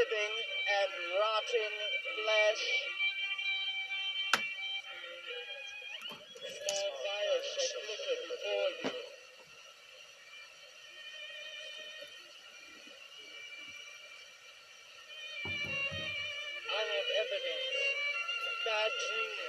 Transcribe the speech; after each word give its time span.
living 0.00 0.34
and 0.80 0.92
rotten 1.20 1.72
flesh. 2.16 2.64
I 16.64 16.80
have 16.80 17.08
evidence, 17.20 17.68
bad 18.64 18.92
dreams. 19.04 19.44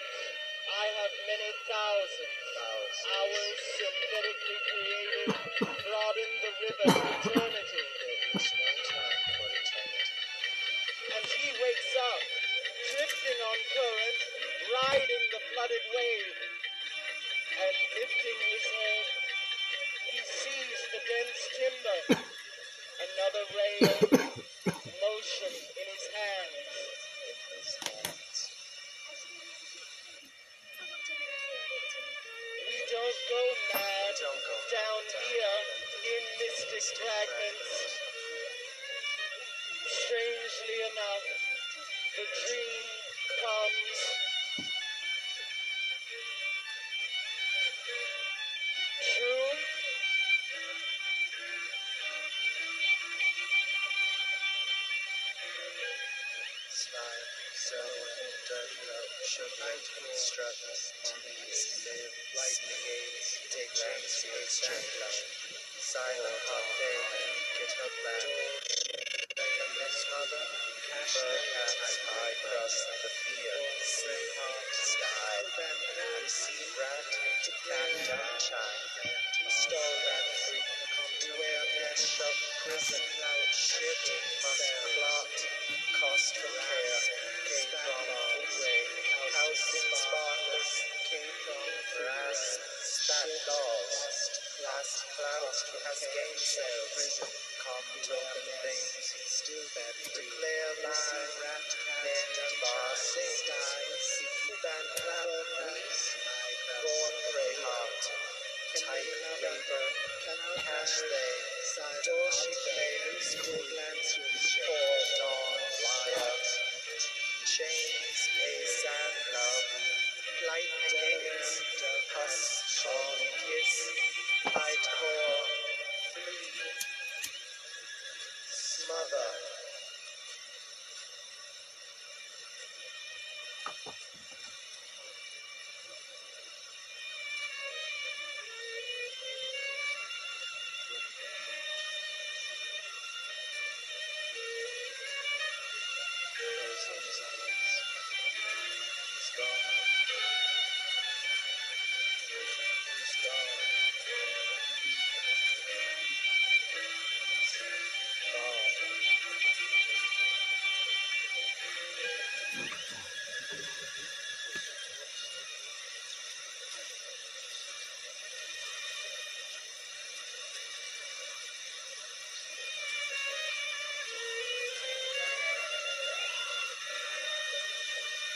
I 0.67 0.85
have 0.99 1.13
many 1.31 1.51
thousands. 1.71 2.35
thousands. 2.59 3.07
Hours 3.15 3.59
synthetically 3.79 4.59
created, 4.67 5.31
brought 5.87 6.17
the 6.43 6.51
river 6.59 6.87
of 6.91 7.31
eternity. 7.31 7.70
Another 22.99 23.45
rail. 24.11 24.20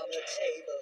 On 0.00 0.08
the 0.08 0.16
table, 0.16 0.79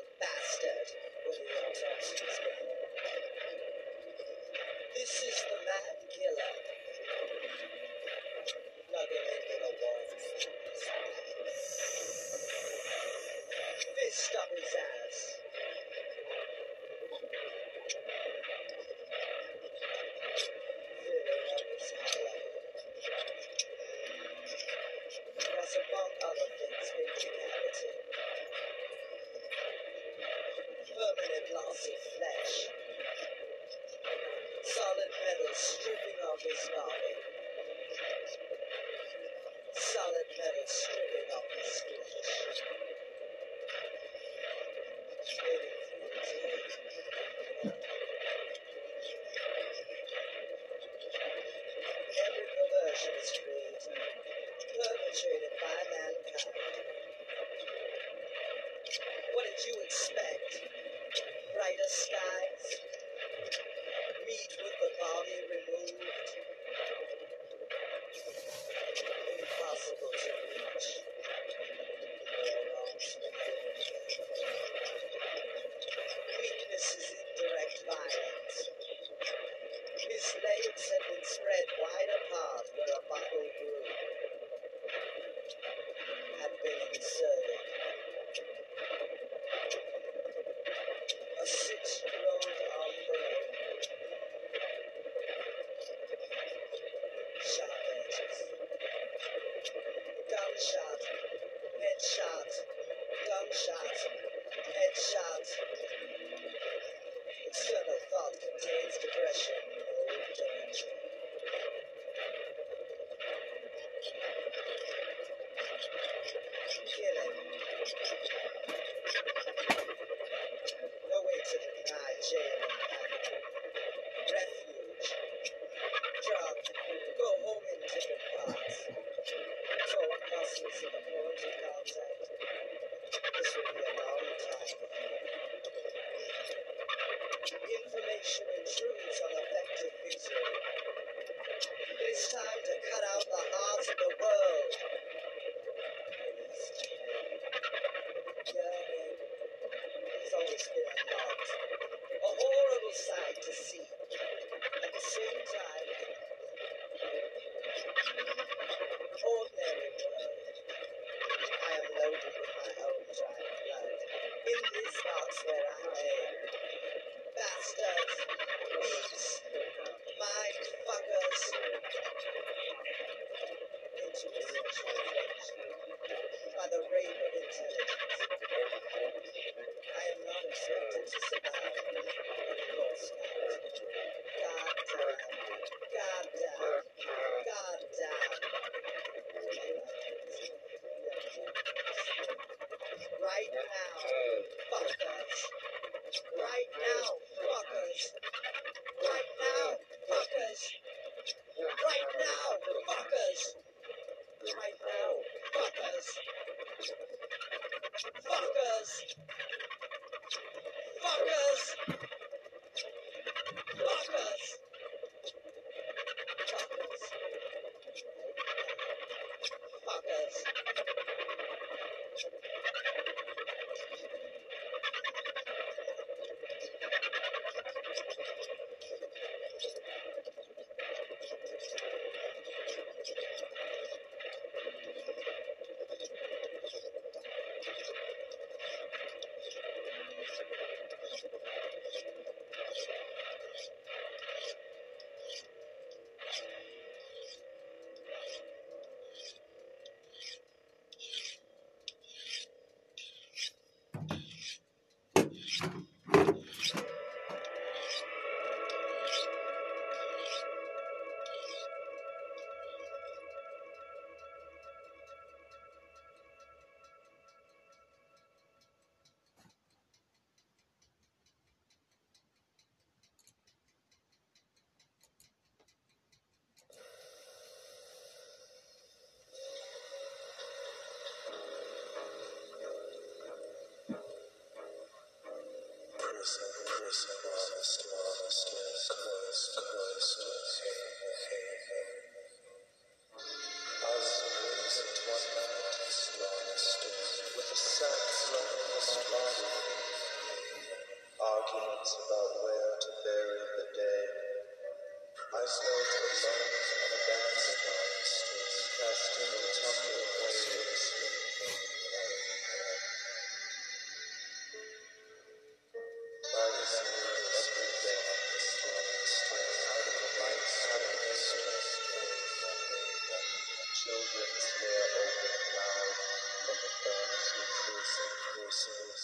children's 323.88 324.49
hair 324.61 324.85
over 325.00 325.33
cloud 325.49 325.97
from 326.45 326.57
the 326.61 326.71
furnace 326.76 327.28
with 327.40 327.52
piercing 327.64 328.16
voices, 328.37 329.00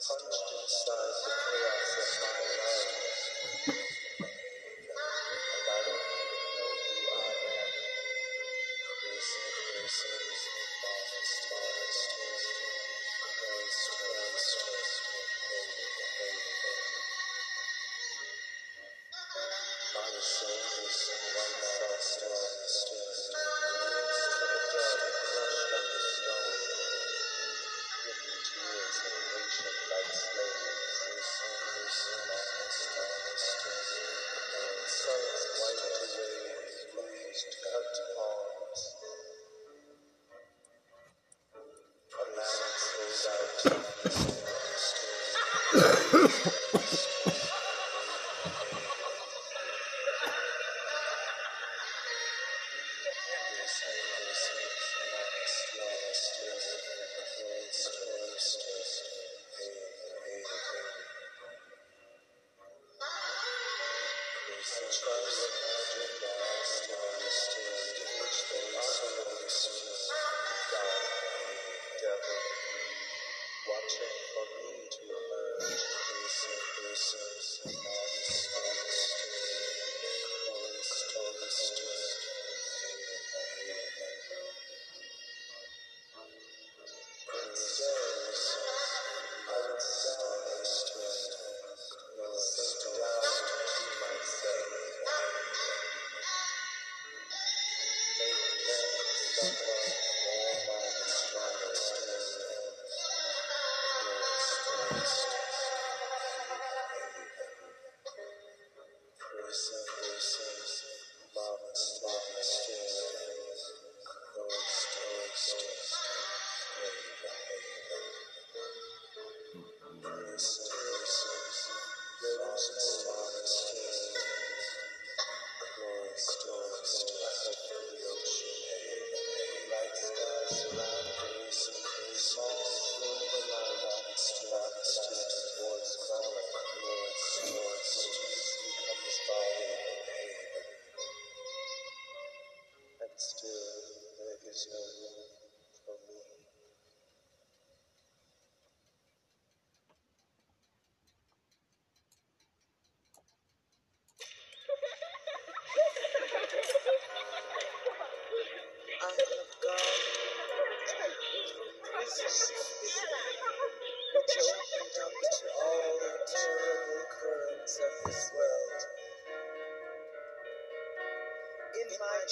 punched 0.00 0.48
inside 0.48 1.16
the 1.28 1.47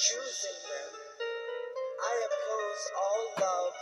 choosing 0.07 0.61
them. 0.71 0.93
I 1.83 2.15
oppose 2.31 2.85
all 2.95 3.25
love 3.43 3.77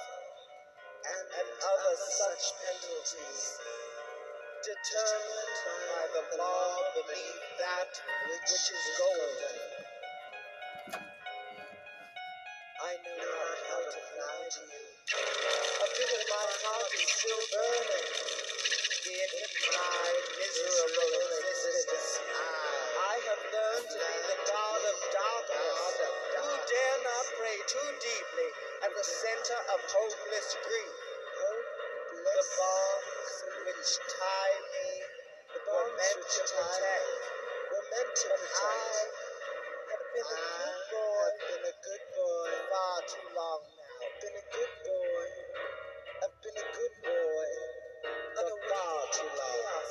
and, 1.04 1.26
and 1.36 1.50
other 1.52 1.96
such 2.00 2.44
penalties, 2.64 3.42
determined 4.64 5.56
by 5.92 6.04
the 6.16 6.24
law 6.38 6.76
beneath 6.96 7.44
that 7.60 7.92
which 8.32 8.50
is 8.72 8.84
golden. 8.98 9.73
too 43.06 43.28
long 43.36 43.62
now. 43.76 44.06
I've 44.06 44.20
been 44.22 44.36
a 44.36 44.46
good 44.54 44.74
boy. 44.84 45.26
I've 46.24 46.36
been 46.42 46.56
a 46.56 46.68
good 46.72 46.94
boy. 47.04 47.48
Far 48.70 49.06
too 49.12 49.28
long. 49.28 49.86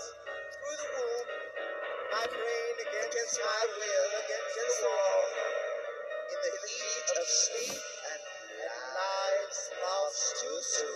Through 0.54 0.78
the 0.82 0.90
womb, 0.98 1.30
I've 2.16 2.34
against, 2.34 2.76
against 2.82 3.40
my 3.40 3.64
will, 3.78 4.12
against 4.26 4.56
the 4.82 4.90
wall. 4.90 5.26
In 6.32 6.40
the 6.42 6.52
heat 6.68 7.10
of 7.22 7.28
sleep 7.28 7.82
and 8.14 8.22
lives 8.98 9.72
lost 9.84 10.42
too 10.42 10.60
soon. 10.62 10.93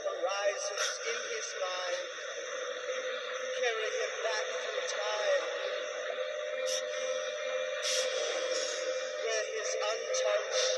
arises 0.00 0.86
in 1.10 1.18
his 1.36 1.48
mind, 1.60 2.06
carry 3.60 3.90
him 4.00 4.12
back 4.24 4.46
through 4.62 4.84
time, 4.88 5.44
where 9.24 9.46
his 9.52 9.70
untouched 9.90 10.71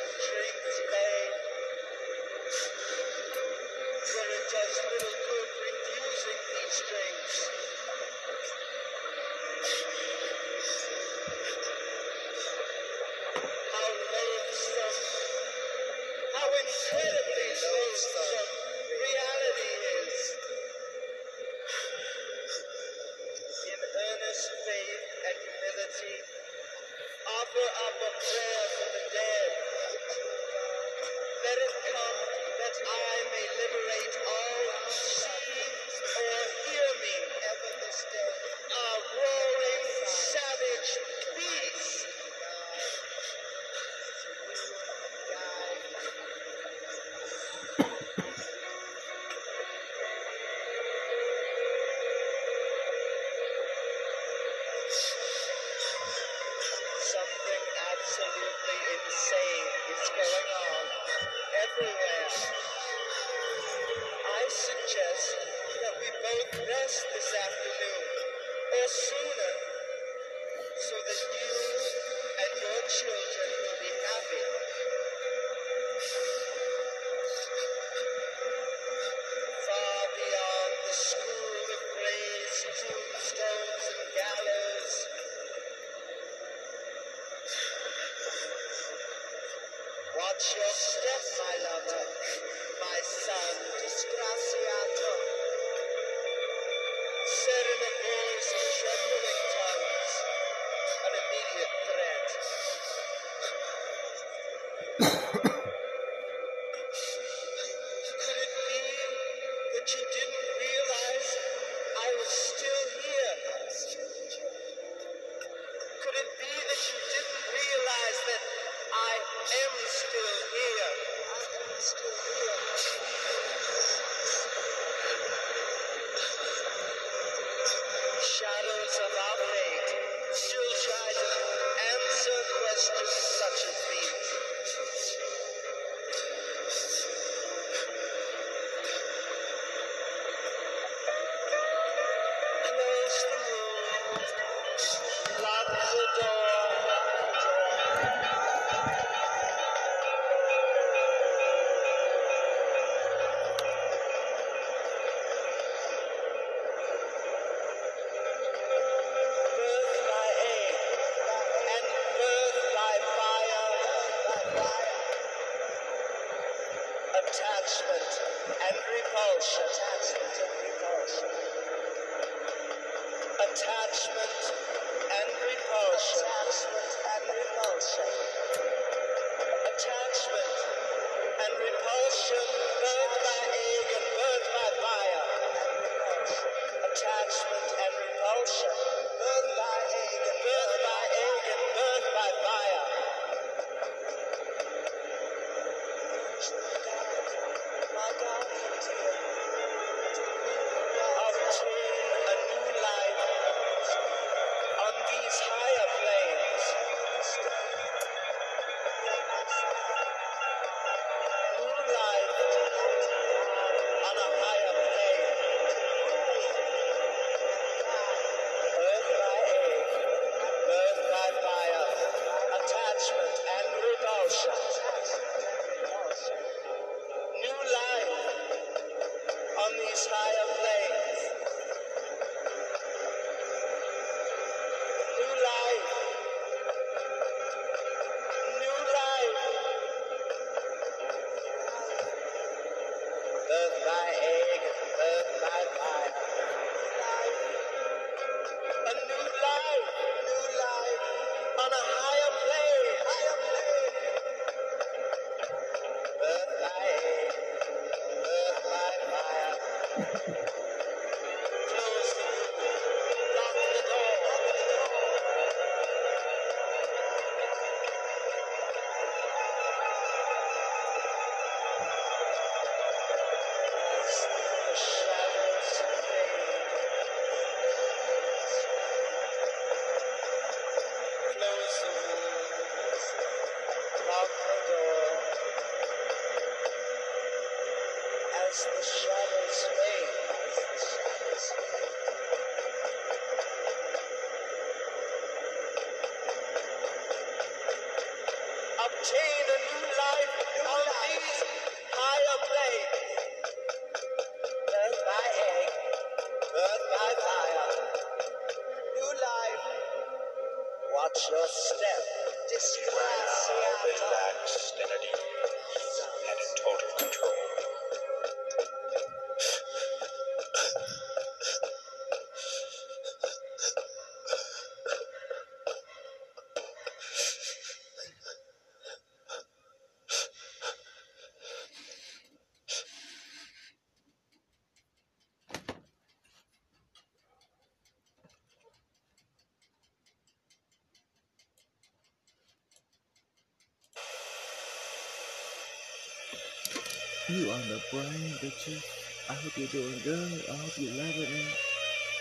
you 347.35 347.51
on 347.51 347.61
the 347.68 347.81
brain, 347.90 348.31
bitches. 348.40 348.83
I 349.29 349.35
hope 349.35 349.57
you're 349.57 349.66
doing 349.68 349.99
good. 350.05 350.44
I 350.51 350.57
hope 350.57 350.73
you're 350.79 350.92
loving 350.92 351.23
it. 351.23 351.47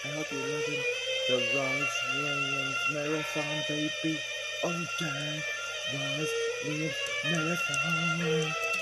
I 0.06 0.08
hope 0.10 0.32
you're 0.32 0.42
loving 0.42 0.84
the 1.28 1.36
Rise 1.56 1.88
Williams 2.16 2.76
Marathon, 2.94 3.64
baby. 3.68 4.20
Oh, 4.64 4.86
damn, 5.00 5.44
Rise 5.94 6.30
Williams 6.66 6.96
Marathon. 7.26 8.73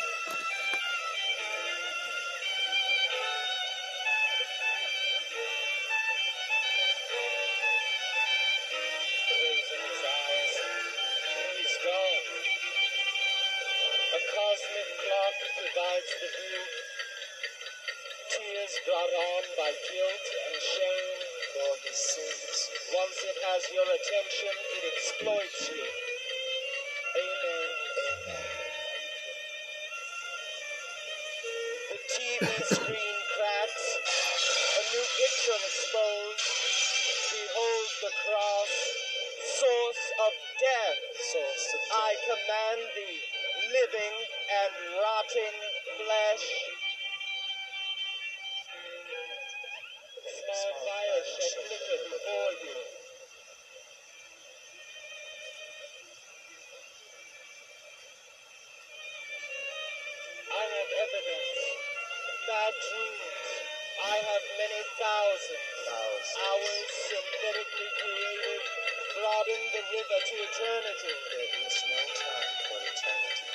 River 69.82 70.14
with 70.14 70.30
eternity. 70.30 71.10
There 71.10 71.66
is 71.66 71.78
no 71.90 72.02
time 72.14 72.54
for 72.70 72.80
eternity. 72.86 73.50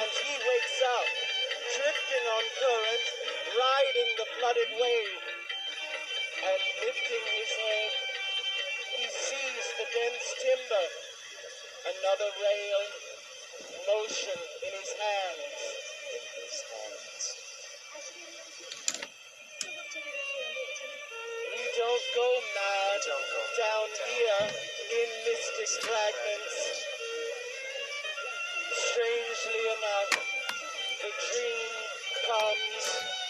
And 0.00 0.10
he 0.16 0.32
wakes 0.32 0.78
up, 0.80 1.08
drifting 1.76 2.24
on 2.24 2.44
current, 2.56 3.06
riding 3.52 4.10
the 4.16 4.28
flooded 4.32 4.70
wave. 4.80 5.24
And 6.40 6.62
lifting 6.88 7.24
his 7.36 7.52
head, 7.52 7.92
he 8.96 9.04
sees 9.12 9.64
the 9.76 9.86
dense 9.92 10.28
timber, 10.40 10.86
another 11.84 12.30
rail, 12.40 12.82
motion 13.92 14.40
in 14.40 14.72
his 14.72 14.92
hands. 14.96 15.60
We 21.44 21.60
don't 21.76 22.06
go 22.16 22.28
mad 22.56 23.00
don't 23.04 23.28
go 23.36 23.42
down, 23.60 23.86
down 23.92 24.08
here 24.16 24.75
realistic 24.96 25.68
fragments. 25.84 26.56
Strangely 28.72 29.60
enough, 29.76 30.10
the 31.02 31.10
dream 31.20 31.72
comes 32.24 33.25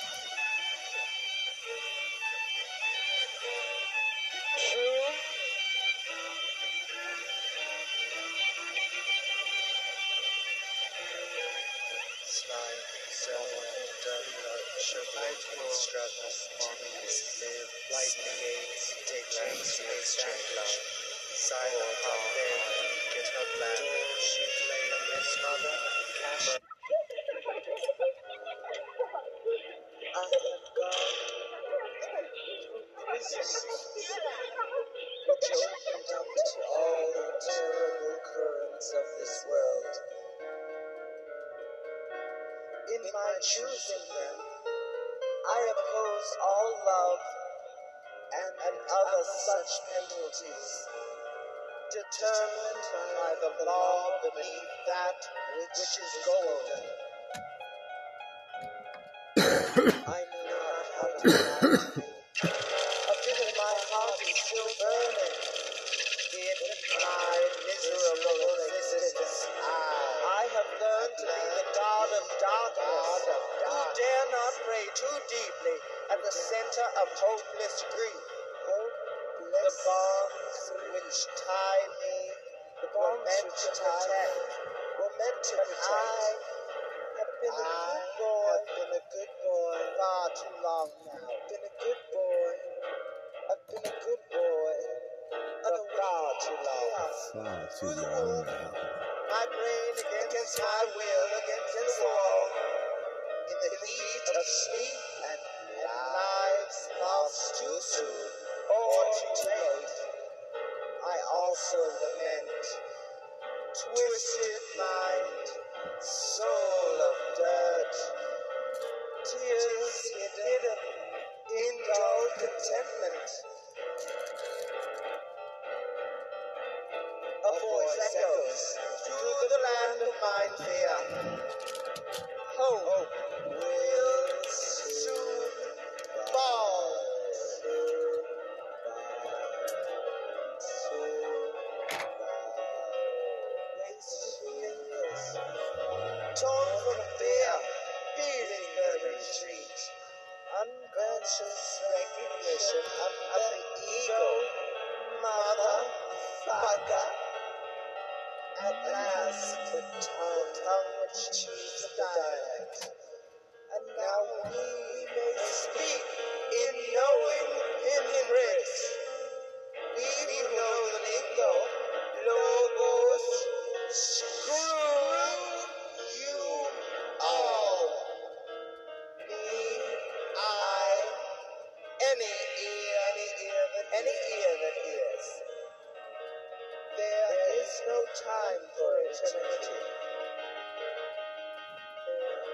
time 188.14 188.62
for 188.79 188.92
eternity. 189.11 189.81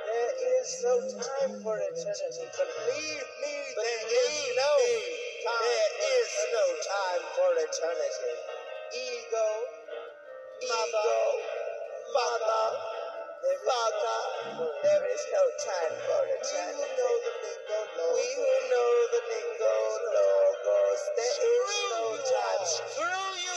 There 0.07 0.35
is 0.63 0.71
no 0.85 0.97
time 1.21 1.53
for 1.63 1.77
eternity. 1.79 2.47
Believe 2.57 3.29
me, 3.43 3.55
there 3.77 4.07
is 4.09 4.37
no 4.57 4.73
time. 5.45 5.63
There 5.63 5.93
is 6.17 6.33
no 6.57 6.67
time 6.83 7.25
for 7.37 7.51
eternity. 7.61 8.35
Ego, 8.97 9.49
mother, 10.69 11.25
father, 12.15 12.69
father. 13.67 14.21
There 14.85 15.07
is 15.15 15.25
no 15.33 15.45
time 15.65 15.95
for 16.07 16.23
eternity. 16.27 16.83
We 16.85 16.87
who 16.87 16.87
know 16.99 17.15
the 17.25 17.33
lingo, 17.45 17.81
we 18.15 18.29
who 18.37 18.51
know 18.73 18.93
the 19.13 19.23
lingo, 19.31 19.77
logos. 20.17 21.03
There 21.17 21.37
is 21.45 21.71
no 21.93 22.07
time. 22.33 22.63
Screw 22.67 23.29
you. 23.47 23.52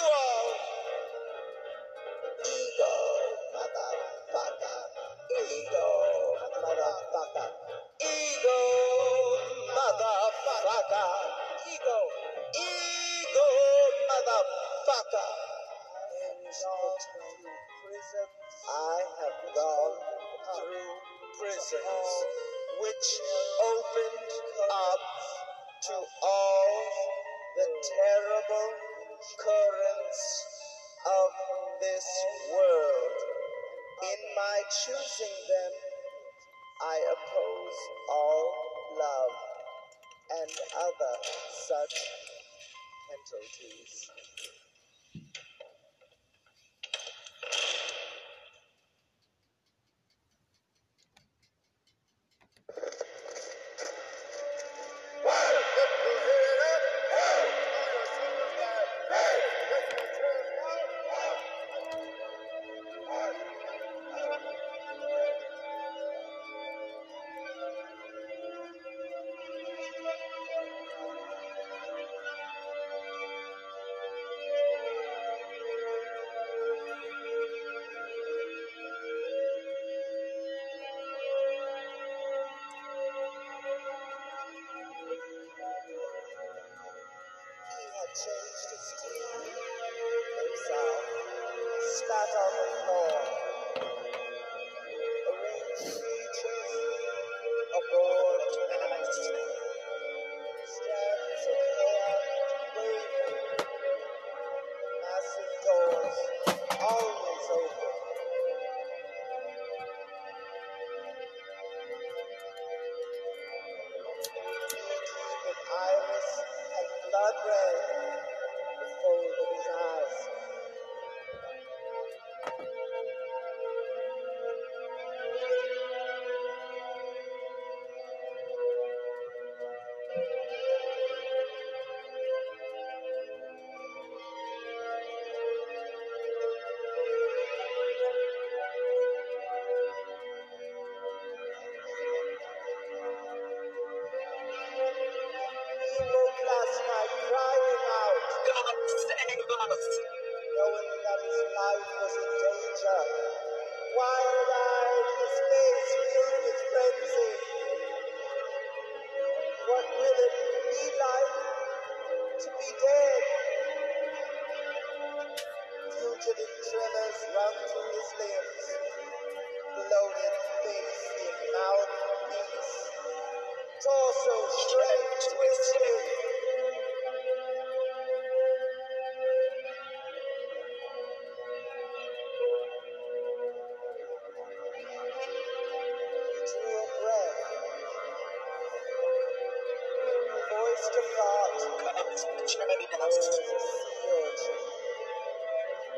A 193.36 193.38
security. 193.38 194.56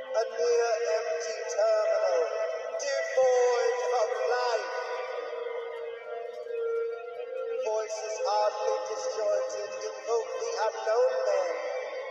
A 0.10 0.24
near 0.26 0.72
empty 0.98 1.38
terminal, 1.54 2.24
devoid 2.82 3.78
of 4.02 4.10
life. 4.34 4.74
Voices 7.62 8.16
oddly 8.26 8.78
disjointed 8.90 9.72
invoke 9.86 10.32
the 10.42 10.52
unknown 10.66 11.14
man. 11.30 11.56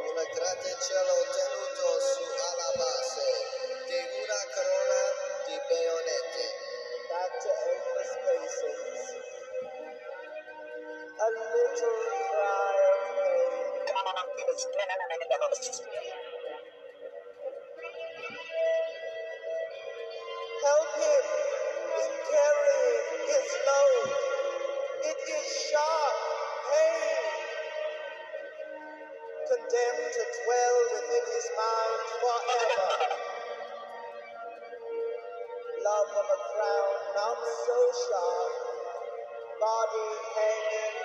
Un 0.07 0.17
grattacielo 0.31 1.19
tenuto 1.35 1.89
su 2.07 2.23
alla 2.23 2.71
base 2.79 3.31
di 3.91 3.99
una 4.23 4.41
corona 4.55 5.03
di 5.47 5.57
baionette. 5.69 6.67
back 7.11 7.33
to 7.43 7.51
endless 7.71 8.11
spaces. 8.19 8.83
A 11.17 11.29
little 11.55 11.99
cry 12.31 12.76
Help 14.49 14.59
him 20.99 21.27
in 22.03 22.13
carrying 22.31 23.27
his 23.27 23.49
load. 23.67 24.11
It 25.05 25.19
is 25.35 25.47
sharp 25.71 26.17
pain. 26.71 27.25
Condemned 29.49 30.13
to 30.15 30.25
dwell 30.45 30.79
within 30.95 31.27
his 31.35 31.49
mind 31.59 32.09
forever. 32.23 32.91
Love 35.85 36.13
of 36.23 36.29
a 36.31 36.41
crown 36.55 36.97
not 37.17 37.39
so 37.67 37.79
sharp. 38.09 38.55
Body 39.61 40.11
hanging, 40.37 40.97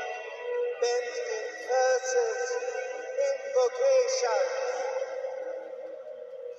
bent 0.81 1.15
in 1.35 1.47
curses, 1.69 2.70
invocations. 3.51 4.53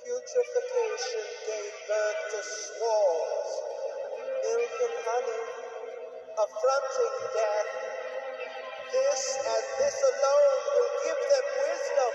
Putrefaction 0.05 1.25
gave 1.47 1.73
birth 1.89 2.21
to 2.31 2.39
swarms, 2.45 3.51
milk 4.27 4.75
and 4.85 4.97
honey, 5.07 5.43
affronting 6.37 7.15
death. 7.33 7.71
This 8.91 9.23
and 9.41 9.65
this 9.79 9.97
alone 10.03 10.61
will 10.75 10.93
give 11.05 11.21
them 11.31 11.47
wisdom. 11.65 12.13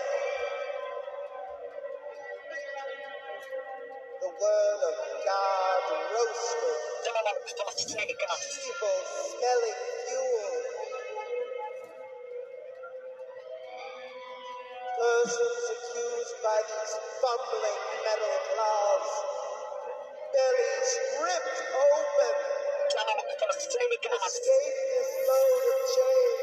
The 4.23 4.31
word 4.33 4.81
of 4.89 4.97
God 5.27 5.83
roasted, 6.15 6.81
evil 8.67 8.99
smelling 9.31 9.81
Persons 15.29 15.45
accused 15.77 16.37
by 16.43 16.57
these 16.65 16.95
fumbling 17.21 17.81
metal 18.01 18.37
claws, 18.57 19.09
bellies 20.33 20.93
ripped 21.21 21.61
open, 21.69 22.37
escape 24.25 24.77
this 24.89 25.11
load 25.29 25.65
of 25.69 25.81
chains. 25.97 26.38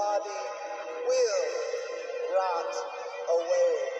Body 0.00 0.40
will 1.06 1.44
rot 2.34 2.72
away. 3.36 3.99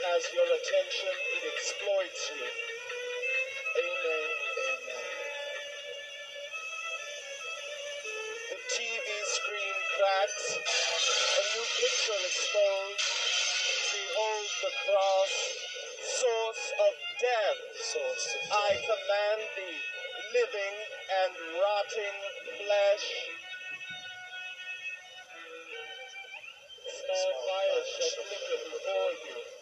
Has 0.00 0.24
your 0.32 0.48
attention, 0.48 1.12
it 1.36 1.44
exploits 1.44 2.22
you. 2.32 2.48
Amen. 3.76 4.28
amen. 4.64 5.20
The 8.48 8.58
TV 8.80 9.08
screen 9.28 9.76
cracks. 10.00 10.46
A 10.56 11.42
new 11.52 11.66
picture 11.76 12.20
exposed. 12.24 13.04
Behold 13.92 14.48
the 14.64 14.72
cross, 14.88 15.34
source 16.00 16.64
of 16.80 16.92
death. 17.20 17.60
Source 17.92 18.26
of 18.40 18.52
I 18.56 18.70
command 18.80 19.42
thee, 19.52 19.80
living 20.32 20.76
and 21.20 21.32
rotting 21.60 22.18
flesh. 22.56 23.06
Small 26.88 27.30
fires 27.44 27.88
shall 28.00 28.24
flicker 28.24 28.60
before 28.64 29.12
you. 29.28 29.59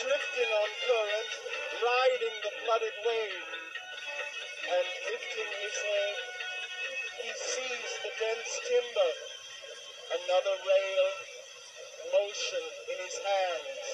Drifting 0.00 0.50
on 0.56 0.70
current, 0.88 1.30
riding 1.76 2.36
the 2.40 2.52
flooded 2.64 2.96
wave. 3.04 3.48
And 4.64 4.86
lifting 5.12 5.50
his 5.60 5.76
head, 5.76 6.16
he 7.20 7.30
sees 7.36 7.90
the 8.00 8.12
dense 8.16 8.52
timber, 8.64 9.12
another 10.16 10.56
rail, 10.64 11.06
motion 12.16 12.64
in 12.64 12.96
his 13.04 13.16
hands. 13.20 13.84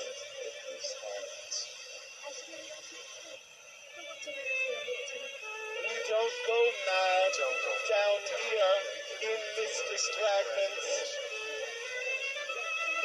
In 0.46 0.54
his 0.78 0.88
hands. 0.94 1.54
We 5.74 5.96
don't 6.06 6.36
go 6.46 6.60
mad 6.86 7.30
Don't 7.34 7.60
go 7.66 7.74
down 7.90 8.20
here 8.46 8.76
in 9.26 9.40
mystic 9.58 10.02
fragments. 10.14 10.88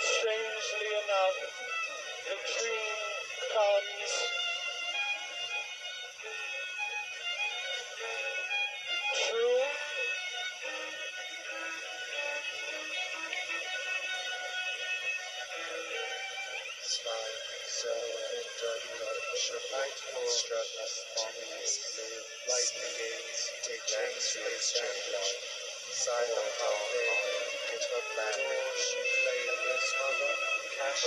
Strangely 0.02 0.90
enough, 1.02 1.38
the 2.30 2.36
dream 2.38 2.91
comes. 3.54 4.12
True. 9.28 9.64
Smile, 16.84 17.38
silhouette, 17.68 18.48
dirty 18.62 18.94
lunch, 19.04 19.44
light 19.74 19.98
constructs, 20.16 21.06
trees, 21.20 21.74
live, 21.98 22.28
lightning 22.48 22.94
gates, 22.98 23.42
take 23.68 23.84
chains 23.88 24.26
to 24.34 24.42
love. 25.12 25.36
Silent 25.92 26.54
hallway, 26.62 27.12
get 27.72 27.84
her 27.84 28.04
black, 28.16 28.40
she 28.80 29.02
flameless 29.20 29.88
mother, 30.00 30.34
cash 30.78 31.04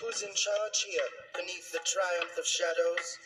Who's 0.00 0.20
in 0.20 0.34
charge 0.34 0.84
here, 0.86 1.08
beneath 1.34 1.72
the 1.72 1.80
triumph 1.84 2.36
of 2.38 2.46
shadows? 2.46 3.18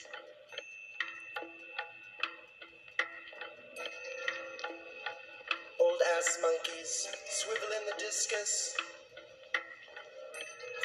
Old 5.81 6.01
ass 6.17 6.39
monkeys, 6.41 7.09
swivel 7.29 7.69
in 7.81 7.87
the 7.87 7.99
discus. 7.99 8.77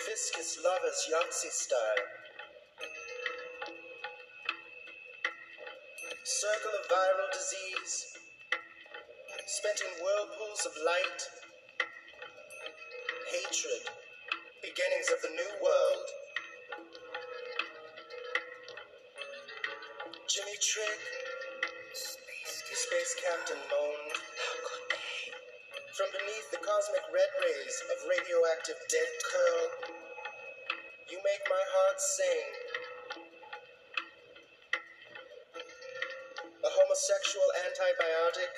Fiscus 0.08 0.58
lovers 0.64 1.08
Yahtzee 1.12 1.52
style. 1.52 2.06
Circle 6.24 6.72
of 6.82 6.90
viral 6.90 7.32
disease, 7.32 8.18
spent 9.46 9.82
in 9.82 10.04
whirlpools 10.04 10.66
of 10.66 10.72
light. 10.84 11.22
Hatred, 13.32 14.05
beginnings 14.76 15.07
of 15.07 15.21
the 15.23 15.32
new 15.32 15.53
world. 15.63 16.07
Jimmy 20.28 20.57
Trick, 20.59 20.99
the 21.95 22.76
space 22.76 23.15
captain 23.23 23.61
moaned. 23.71 24.19
From 25.95 26.11
beneath 26.11 26.51
the 26.51 26.59
cosmic 26.59 27.07
red 27.07 27.32
rays 27.39 27.76
of 27.88 28.03
radioactive 28.03 28.76
dead 28.91 29.11
curl, 29.23 29.63
you 31.07 31.23
make 31.23 31.43
my 31.47 31.63
heart 31.71 31.99
sing. 32.03 32.47
A 36.36 36.71
homosexual 36.84 37.47
antibiotic 37.63 38.51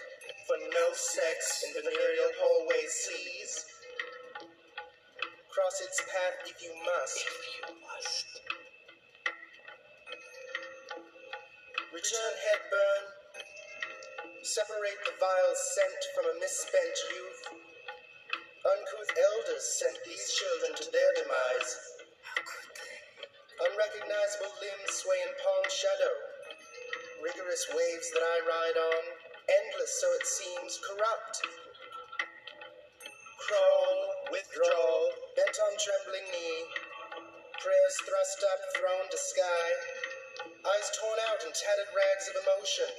for 0.49 0.57
no 0.65 0.85
sex 0.97 1.61
in 1.61 1.77
the 1.77 1.85
venereal 1.85 2.33
hallway 2.41 2.89
seas. 2.89 3.76
Cross 5.67 5.83
its 5.83 5.99
path 5.99 6.39
if 6.47 6.63
you 6.63 6.71
must. 6.79 7.27
If 7.27 7.43
you 7.43 7.63
must. 7.83 8.27
Return 11.91 12.33
headburn. 12.47 13.03
Separate 14.47 14.95
the 15.03 15.11
vile 15.19 15.55
scent 15.59 16.01
from 16.15 16.31
a 16.31 16.39
misspent 16.39 16.95
youth. 17.11 17.41
Uncouth 18.63 19.11
elders 19.11 19.67
sent 19.75 19.99
these 20.07 20.23
children 20.39 20.71
to 20.71 20.87
their 20.87 21.11
demise. 21.19 21.71
How 22.23 22.39
could 22.47 22.71
they? 22.71 23.67
Unrecognizable 23.67 24.55
limbs 24.63 24.91
sway 25.03 25.19
in 25.19 25.35
palm 25.35 25.67
shadow. 25.67 26.15
Rigorous 27.19 27.67
waves 27.75 28.07
that 28.15 28.23
I 28.23 28.37
ride 28.47 28.77
on, 28.87 29.03
endless 29.51 29.91
so 29.99 30.07
it 30.15 30.25
seems, 30.31 30.79
corrupt. 30.79 31.43
Crawl, 33.35 34.31
withdrawal, 34.31 35.16
bent 35.37 35.57
on 35.69 35.73
trembling 35.77 36.25
knee. 36.33 36.65
Prayers 37.61 37.97
thrust 38.09 38.41
up, 38.41 38.61
thrown 38.73 39.05
to 39.05 39.19
sky. 39.21 39.67
Eyes 40.41 40.89
torn 40.97 41.19
out 41.29 41.45
in 41.45 41.53
tattered 41.53 41.93
rags 41.93 42.25
of 42.33 42.41
emotion. 42.41 42.89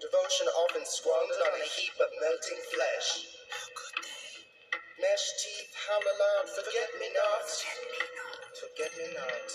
Devotion 0.00 0.48
often 0.64 0.84
squandered 0.88 1.44
on 1.44 1.52
a 1.60 1.68
heap 1.76 1.92
of 2.00 2.08
melting 2.24 2.62
flesh. 2.72 3.28
How 3.52 3.68
could 3.68 3.96
they? 4.00 5.04
Mesh 5.04 5.28
teeth 5.44 5.72
howl 5.76 6.00
aloud, 6.00 6.48
forget 6.56 6.88
me 6.96 7.12
not. 7.12 7.46
Forget 8.56 8.92
me 8.96 9.06
not. 9.12 9.48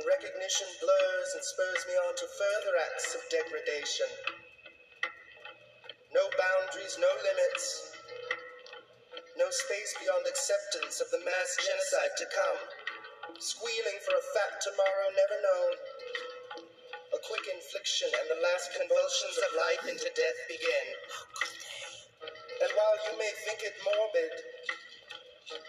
Recognition 0.00 0.68
blurs 0.80 1.30
and 1.36 1.44
spurs 1.44 1.82
me 1.84 1.94
on 2.08 2.16
to 2.16 2.26
further 2.40 2.74
acts 2.88 3.12
of 3.12 3.20
degradation. 3.28 4.08
No 6.16 6.24
boundaries, 6.40 6.96
no 6.96 7.12
limits. 7.20 7.91
No 9.42 9.50
space 9.50 9.90
beyond 9.98 10.22
acceptance 10.30 11.02
of 11.02 11.10
the 11.10 11.18
mass 11.26 11.50
genocide 11.58 12.14
to 12.14 12.26
come. 12.30 12.62
Squealing 13.42 13.98
for 14.06 14.14
a 14.14 14.28
fat 14.38 14.54
tomorrow 14.62 15.08
never 15.18 15.38
known. 15.42 15.72
A 17.10 17.18
quick 17.26 17.50
infliction 17.50 18.06
and 18.22 18.30
the 18.30 18.38
last 18.38 18.70
convulsions 18.70 19.36
of 19.42 19.58
life 19.58 19.82
into 19.90 20.06
death 20.14 20.38
begin. 20.46 20.86
And 22.62 22.70
while 22.70 22.98
you 23.10 23.18
may 23.18 23.34
think 23.42 23.66
it 23.66 23.74
morbid, 23.82 24.30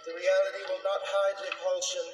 the 0.06 0.22
reality 0.22 0.64
will 0.70 0.86
not 0.86 1.02
hide 1.10 1.42
repulsion. 1.42 2.08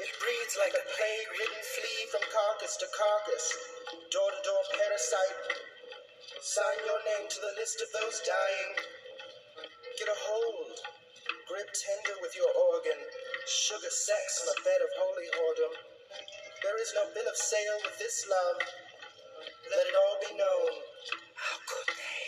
It 0.00 0.08
breeds 0.24 0.56
like 0.56 0.72
a 0.72 0.88
plague 0.88 1.30
ridden 1.36 1.64
flea 1.68 2.00
from 2.16 2.24
carcass 2.32 2.80
to 2.80 2.88
carcass, 2.96 3.44
door 4.08 4.32
to 4.32 4.40
door 4.40 4.64
parasite. 4.72 5.40
Sign 6.40 6.80
your 6.88 7.00
name 7.04 7.28
to 7.28 7.38
the 7.44 7.60
list 7.60 7.84
of 7.84 7.92
those 7.92 8.24
dying. 8.24 8.99
Get 10.00 10.08
a 10.08 10.16
hold. 10.16 10.80
Grip 11.44 11.68
tender 11.76 12.16
with 12.24 12.32
your 12.32 12.48
organ. 12.72 12.96
Sugar 13.44 13.92
sex 13.92 14.40
on 14.40 14.48
a 14.48 14.58
bed 14.64 14.80
of 14.80 14.88
holy 14.96 15.28
whoredom. 15.36 15.74
There 16.64 16.80
is 16.80 16.96
no 16.96 17.04
bill 17.12 17.28
of 17.28 17.36
sale 17.36 17.78
with 17.84 18.00
this 18.00 18.24
love. 18.24 18.60
Let 19.68 19.84
it 19.84 19.92
all 19.92 20.16
be 20.24 20.32
known. 20.40 20.72
How 21.36 21.58
could 21.68 21.88
they? 21.92 22.24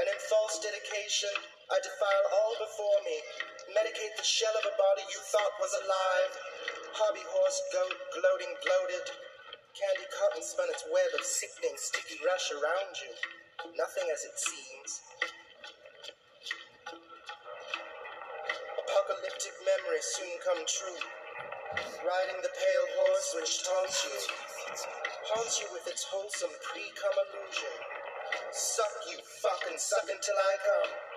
And 0.00 0.08
in 0.08 0.18
false 0.32 0.64
dedication, 0.64 1.36
I 1.68 1.78
defile 1.84 2.26
all 2.40 2.56
before 2.56 3.00
me. 3.04 3.20
Medicate 3.76 4.16
the 4.16 4.24
shell 4.24 4.56
of 4.56 4.64
a 4.64 4.74
body 4.80 5.04
you 5.12 5.20
thought 5.28 5.54
was 5.60 5.76
alive. 5.76 6.32
Hobby 6.96 7.24
horse 7.28 7.60
goat 7.76 7.96
gloating 8.16 8.54
bloated. 8.64 9.06
Candy 9.76 10.06
cotton 10.10 10.42
spun 10.42 10.68
its 10.70 10.84
web 10.88 11.10
of 11.18 11.24
sickening 11.24 11.76
sticky 11.76 12.18
rush 12.24 12.50
around 12.52 12.92
you. 13.04 13.12
Nothing 13.76 14.08
as 14.12 14.24
it 14.24 14.36
seems. 14.38 14.90
Apocalyptic 18.78 19.54
memories 19.66 20.08
soon 20.16 20.34
come 20.40 20.62
true. 20.64 21.02
Riding 22.00 22.40
the 22.40 22.54
pale 22.54 22.88
horse 22.96 23.28
which 23.36 23.62
taunts 23.64 23.98
you. 24.08 24.18
Haunts 25.34 25.60
you 25.60 25.68
with 25.72 25.86
its 25.86 26.04
wholesome 26.08 26.54
pre-cum 26.64 27.14
illusion. 27.28 27.76
Suck, 28.50 28.94
you 29.10 29.18
fuck, 29.42 29.60
and 29.68 29.78
suck 29.78 30.08
until 30.08 30.34
I 30.34 30.54
come. 30.64 31.07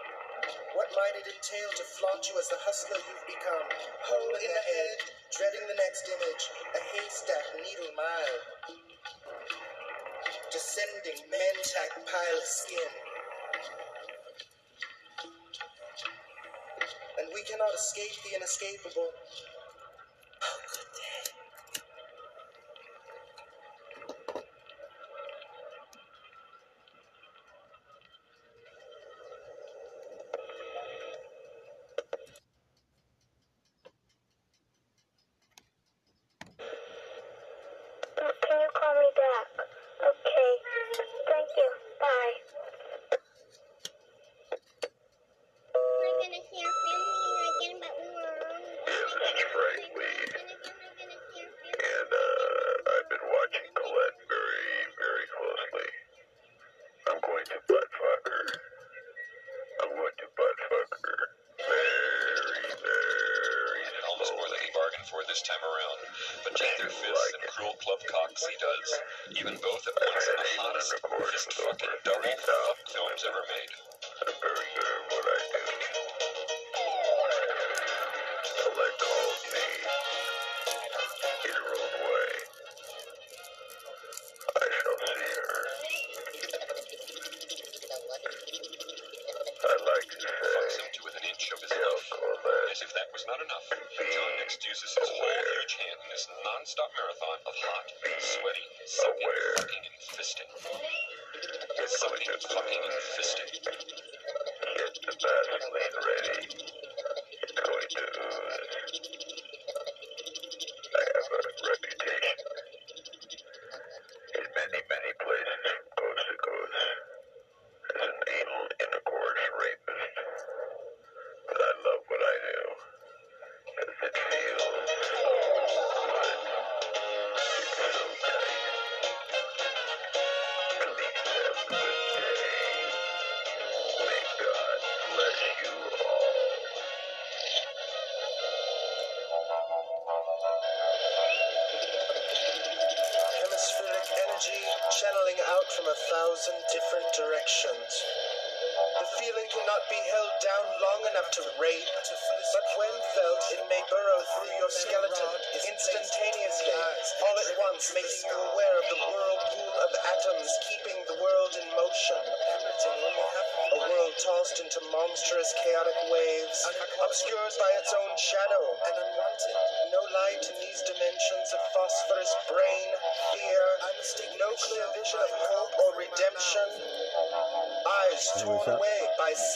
What 0.74 0.90
might 0.96 1.16
it 1.22 1.28
entail 1.30 1.70
to 1.78 1.84
flaunt 1.84 2.26
you 2.30 2.40
as 2.40 2.50
the 2.50 2.58
hustler 2.66 2.98
you've 2.98 3.28
become? 3.30 3.68
Hole 4.08 4.36
in 4.42 4.52
the 4.52 4.66
head, 4.66 4.98
dreading 5.38 5.66
the 5.70 5.78
next 5.78 6.10
image, 6.10 6.44
a 6.74 6.82
haystack 6.82 7.46
needle 7.62 7.94
mile. 7.94 8.40
Descending 10.50 11.20
man-tack 11.30 11.92
pile 12.10 12.38
of 12.38 12.48
skin. 12.48 12.92
And 17.20 17.28
we 17.34 17.44
cannot 17.46 17.74
escape 17.76 18.18
the 18.26 18.36
inescapable. 18.36 19.14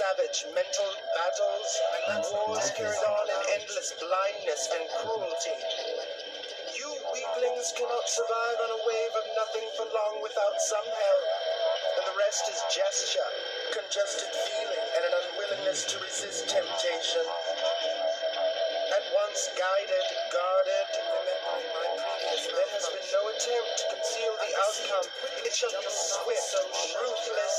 Savage 0.06 0.46
mental 0.54 0.92
battles, 1.18 1.70
and 2.14 2.24
wars 2.30 2.70
carried 2.78 3.06
on 3.10 3.26
in 3.26 3.42
endless 3.58 3.94
blindness 3.98 4.70
and 4.78 4.86
cruelty. 5.02 5.58
You 6.78 6.90
weaklings 7.14 7.74
cannot 7.74 8.06
survive 8.06 8.58
on 8.66 8.70
a 8.70 8.82
wave 8.86 9.14
of 9.18 9.26
nothing 9.34 9.68
for 9.78 9.86
long 9.90 10.22
without 10.22 10.62
some 10.62 10.86
help, 10.86 11.26
and 11.98 12.06
the 12.06 12.18
rest 12.22 12.46
is 12.54 12.62
gesture, 12.70 13.30
congested 13.74 14.30
feeling, 14.30 14.86
and 14.98 15.04
an 15.10 15.14
unwillingness 15.26 15.86
to 15.90 15.98
resist 16.00 16.50
temptation. 16.50 17.26
And 18.94 19.06
once 19.16 19.50
guided, 19.58 20.08
guarded. 20.30 20.88
Remembering 20.94 21.96
my 21.98 22.16
previous 22.22 22.48
There 22.54 22.70
has 22.78 22.88
been 22.94 23.08
no 23.12 23.24
attempt 23.34 23.72
to 23.82 23.86
conceal 23.98 24.34
the 24.38 24.52
outcome. 24.70 25.08
It 25.42 25.54
shall 25.56 25.74
be 25.74 25.90
swift, 25.90 26.54
ruthless. 26.94 27.58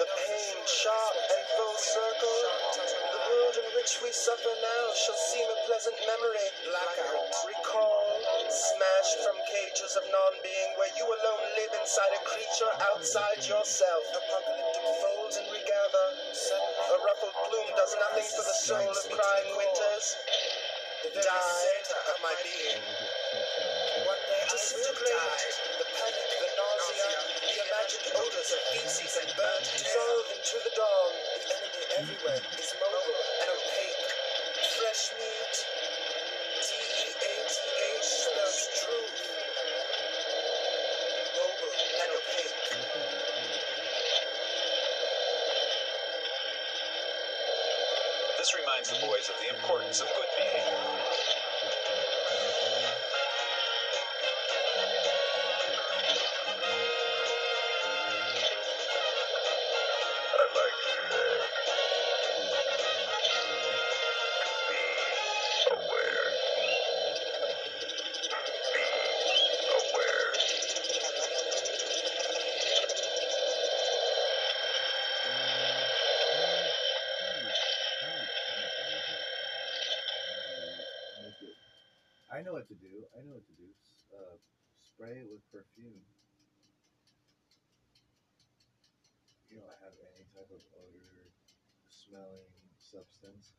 The 0.00 0.08
pain 0.08 0.56
sharp 0.66 1.16
and 1.30 1.35
full 1.56 1.78
circle. 1.80 2.38
The 2.76 3.22
world 3.32 3.56
in 3.56 3.68
which 3.80 3.96
we 4.04 4.12
suffer 4.12 4.54
now 4.60 4.84
shall 4.92 5.16
seem 5.32 5.48
a 5.48 5.58
pleasant 5.64 5.96
memory. 6.04 6.46
Blackout. 6.68 7.32
Recall, 7.48 8.04
smashed 8.52 9.18
from 9.24 9.36
cages 9.48 9.96
of 9.96 10.04
non-being 10.12 10.70
where 10.76 10.92
you 11.00 11.08
alone 11.08 11.44
live 11.56 11.72
inside 11.80 12.12
a 12.12 12.22
creature 12.28 12.72
outside 12.92 13.40
yourself. 13.48 14.02
Apocalyptic 14.12 14.86
folds 15.00 15.36
and 15.40 15.48
regather. 15.48 16.06
A 16.92 16.96
ruffled 17.00 17.36
plume 17.48 17.72
does 17.76 17.96
nothing 17.96 18.28
for 18.36 18.44
the 18.44 18.56
soul 18.60 18.92
of 18.92 19.04
crying 19.08 19.50
winters. 19.56 20.06
Die 21.16 21.76
of 22.12 22.18
my 22.20 22.34
being. 22.44 22.82
One 24.04 24.22
day 24.28 24.42
disintegrate. 24.52 25.16
The 25.80 25.88
panic, 25.88 26.26
the 26.28 26.35
the 27.86 28.12
odors 28.18 28.50
of 28.50 28.62
feces 28.74 29.14
and 29.22 29.30
burnt 29.38 29.64
dissolve 29.78 30.26
into 30.34 30.58
the 30.66 30.72
dawn. 30.74 31.12
The 31.38 31.54
enemy 31.54 31.84
everywhere 32.02 32.42
is 32.58 32.74
mobile 32.82 33.25
know 83.26 83.42
what 83.42 83.50
to 83.50 83.58
do. 83.58 83.70
Uh, 84.14 84.38
spray 84.78 85.18
it 85.18 85.26
with 85.26 85.42
perfume. 85.50 85.98
You 89.50 89.58
don't 89.58 89.78
have 89.82 89.98
any 90.14 90.22
type 90.30 90.46
of 90.54 90.62
odor, 90.78 91.34
smelling 91.90 92.46
substance. 92.78 93.58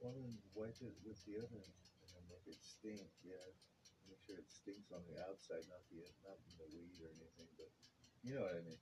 Well, 0.00 0.12
then 0.12 0.36
wipe 0.52 0.76
it 0.84 0.92
with 1.00 1.16
deodorant 1.24 1.80
and 2.04 2.08
then 2.12 2.24
make 2.28 2.44
it 2.44 2.60
stink. 2.60 3.08
Yeah, 3.24 3.40
make 4.04 4.20
sure 4.20 4.36
it 4.36 4.52
stinks 4.52 4.92
on 4.92 5.00
the 5.08 5.16
outside, 5.24 5.64
not 5.72 5.80
the 5.88 6.04
not 6.28 6.36
the 6.60 6.68
weed 6.76 7.00
or 7.00 7.08
anything. 7.08 7.48
But 7.56 7.72
you 8.20 8.36
know 8.36 8.44
what 8.44 8.52
I 8.52 8.60
mean. 8.68 8.76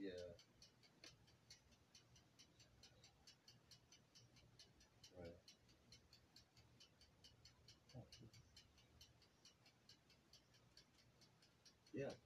Yeah. 0.00 0.08
Right. 5.18 5.36
Oh, 7.94 8.00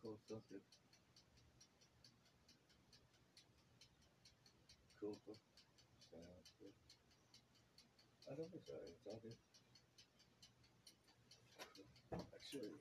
cool. 0.03 0.14
Yeah, 0.31 0.39
cool. 5.01 5.17
Sounds 6.13 6.51
good. 6.61 6.73
I 8.31 8.35
don't 8.37 8.51
think 8.51 8.65
so. 8.67 8.75
It's. 8.89 9.07
Actually. 12.35 12.73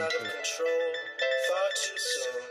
Out 0.00 0.14
of 0.14 0.20
control. 0.20 0.92
Far 1.48 1.68
too 1.74 1.98
soon. 1.98 2.42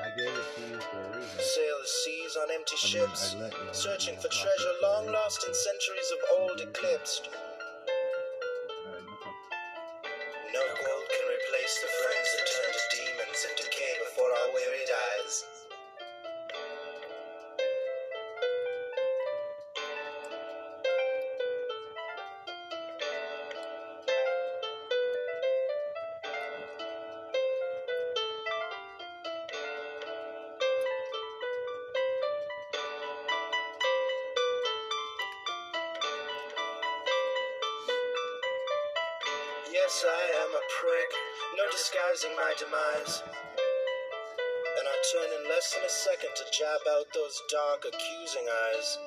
I 0.00 0.08
gave 0.16 0.32
it 0.32 0.46
to 0.56 0.60
you 0.72 0.80
for 0.80 1.00
a 1.00 1.18
reason. 1.18 1.38
Sail 1.38 1.78
the 1.82 1.88
seas 1.88 2.36
on 2.36 2.50
empty 2.54 2.76
ships, 2.76 3.34
I 3.36 3.40
let 3.40 3.52
you 3.52 3.68
searching 3.72 4.16
for 4.16 4.28
treasure 4.28 4.74
long 4.82 5.12
lost 5.12 5.44
in 5.46 5.52
centuries 5.52 6.10
of 6.12 6.40
old 6.40 6.60
eclipsed. 6.60 7.28
Second 46.78 46.84
to 46.84 46.90
jab 46.90 46.98
out 46.98 47.06
those 47.14 47.42
dark, 47.50 47.84
accusing 47.86 48.46
eyes. 48.74 48.98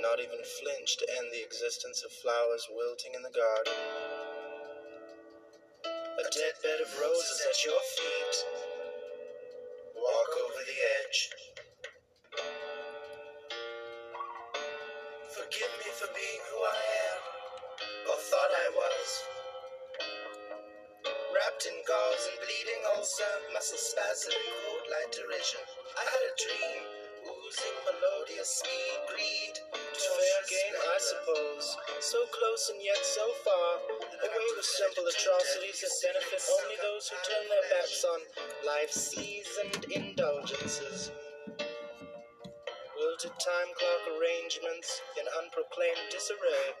Not 0.00 0.18
even 0.18 0.42
flinch 0.60 0.96
to 0.98 1.06
end 1.18 1.28
the 1.32 1.44
existence 1.44 2.02
of 2.04 2.12
flowers 2.12 2.68
wilting 2.70 3.12
in 3.14 3.22
the 3.22 3.30
garden. 3.30 3.72
A 5.84 6.22
dead 6.22 6.54
bed 6.62 6.80
of 6.80 7.00
roses 7.00 7.42
at 7.48 7.64
your 7.64 7.80
feet. 7.96 8.36
Walk 9.96 10.32
over 10.44 10.62
the 10.66 10.80
edge. 11.06 11.30
Forgive 15.30 15.72
me 15.80 15.90
for 15.94 16.08
being 16.14 16.42
who 16.50 16.58
I 16.62 16.80
am 17.10 17.20
or 18.10 18.16
thought 18.16 18.52
I 18.52 18.68
was. 18.74 19.08
Wrapped 21.34 21.66
in 21.66 21.76
gauze 21.88 22.28
and 22.30 22.38
bleeding 22.40 22.82
ulcer, 22.96 23.34
muscle 23.54 23.78
spasm, 23.78 24.32
derision. 25.12 25.62
I 25.94 26.04
had 26.08 26.24
a 26.24 26.34
dream, 26.34 26.82
oozing 27.28 27.78
melodious 27.86 28.50
speed, 28.58 28.98
greed. 29.12 29.54
To 29.72 30.08
fair 30.08 30.40
game, 30.48 30.76
I 30.80 30.98
suppose. 30.98 31.66
So 32.00 32.18
close 32.32 32.72
and 32.72 32.80
yet 32.82 32.98
so 32.98 33.26
far. 33.44 33.68
Away 34.00 34.48
with 34.56 34.64
simple 34.64 35.04
atrocities 35.06 35.84
that 35.84 35.94
benefit 36.02 36.42
only 36.42 36.76
those 36.80 37.06
who 37.12 37.16
turn 37.22 37.46
their 37.46 37.66
backs 37.70 38.02
on 38.02 38.20
life's 38.66 38.98
seasoned 39.12 39.84
indulgences. 39.92 41.12
Wilted 42.96 43.36
time 43.38 43.70
clock 43.76 44.02
arrangements 44.16 45.02
in 45.20 45.26
unproclaimed 45.42 46.08
disarray. 46.10 46.74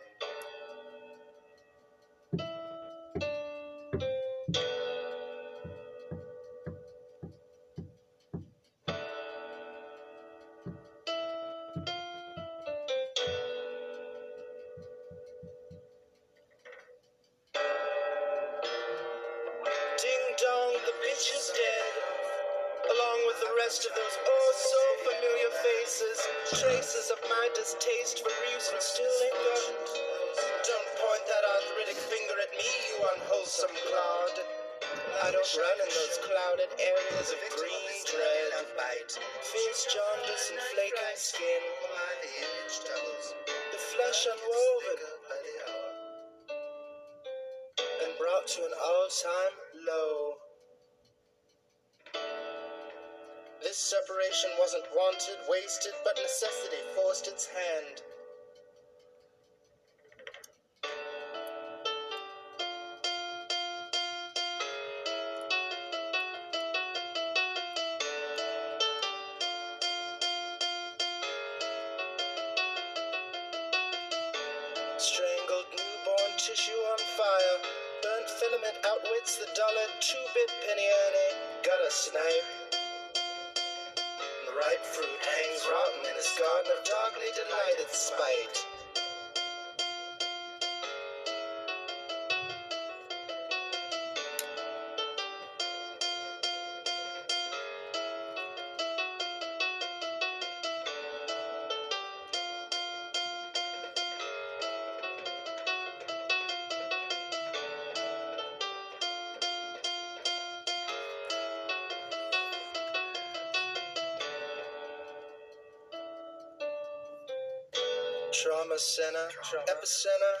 Epicenter. 119.82 120.36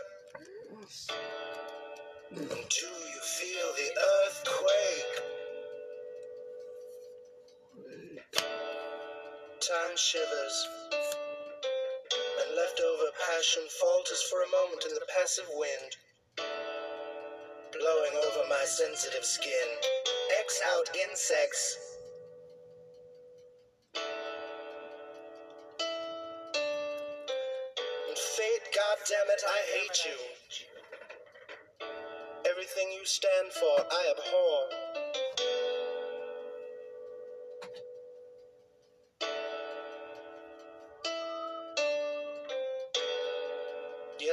Do 2.30 2.86
you 2.86 3.20
feel 3.38 3.68
the 3.76 3.90
earthquake? 4.26 5.14
Time 9.60 9.96
shivers. 9.96 10.68
And 12.40 12.56
leftover 12.56 13.10
passion 13.28 13.62
falters 13.80 14.22
for 14.30 14.42
a 14.42 14.50
moment 14.50 14.84
in 14.88 14.94
the 14.94 15.06
passive 15.18 15.48
wind, 15.54 15.96
blowing 17.72 18.14
over 18.26 18.48
my 18.48 18.64
sensitive 18.64 19.24
skin. 19.24 19.68
X 20.40 20.60
out 20.72 20.96
insects. 21.08 21.91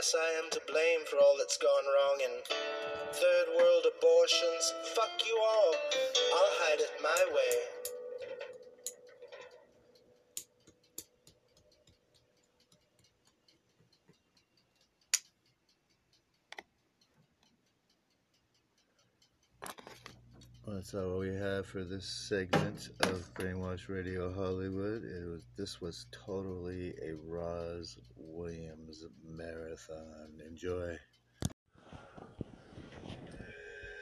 Yes, 0.10 0.16
I 0.18 0.44
am 0.44 0.50
to 0.52 0.62
blame 0.66 1.06
for 1.06 1.18
all 1.18 1.36
that's 1.38 1.58
gone 1.58 1.86
wrong 1.86 2.18
in 2.26 2.32
third 3.14 3.48
world 3.56 3.86
abortions. 3.86 4.74
Fuck 4.96 5.12
you 5.28 5.38
all. 5.38 5.76
I'll 6.34 6.54
hide 6.66 6.80
it 6.80 6.90
my 7.04 7.26
way. 7.36 7.79
That's 20.80 20.94
all 20.94 21.20
we 21.20 21.36
have 21.36 21.66
for 21.66 21.84
this 21.84 22.06
segment 22.06 22.92
of 23.02 23.30
Brainwash 23.34 23.90
Radio 23.90 24.34
Hollywood. 24.34 25.04
It 25.04 25.28
was 25.28 25.44
this 25.58 25.82
was 25.82 26.06
totally 26.14 26.92
a 27.02 27.16
Rozz 27.30 27.98
Williams 28.16 29.04
marathon. 29.28 30.30
Enjoy. 30.48 30.98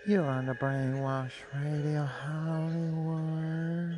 You're 0.05 0.23
on 0.23 0.45
the 0.45 0.53
Brainwash 0.53 1.31
Radio 1.55 2.05
Hollywood 2.05 3.97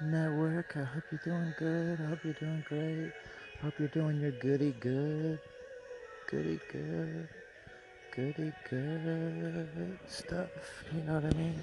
Network. 0.00 0.74
I 0.74 0.84
hope 0.84 1.04
you're 1.12 1.20
doing 1.22 1.54
good. 1.58 2.00
I 2.00 2.04
hope 2.06 2.24
you're 2.24 2.32
doing 2.32 2.64
great. 2.66 3.12
I 3.58 3.64
hope 3.64 3.74
you're 3.78 3.88
doing 3.88 4.22
your 4.22 4.32
goody 4.40 4.74
good. 4.80 5.38
Goody 6.30 6.60
good 6.72 7.28
goody 8.18 8.52
good 8.68 9.96
stuff. 10.08 10.48
You 10.92 11.02
know 11.04 11.20
what 11.20 11.26
I 11.26 11.36
mean? 11.36 11.54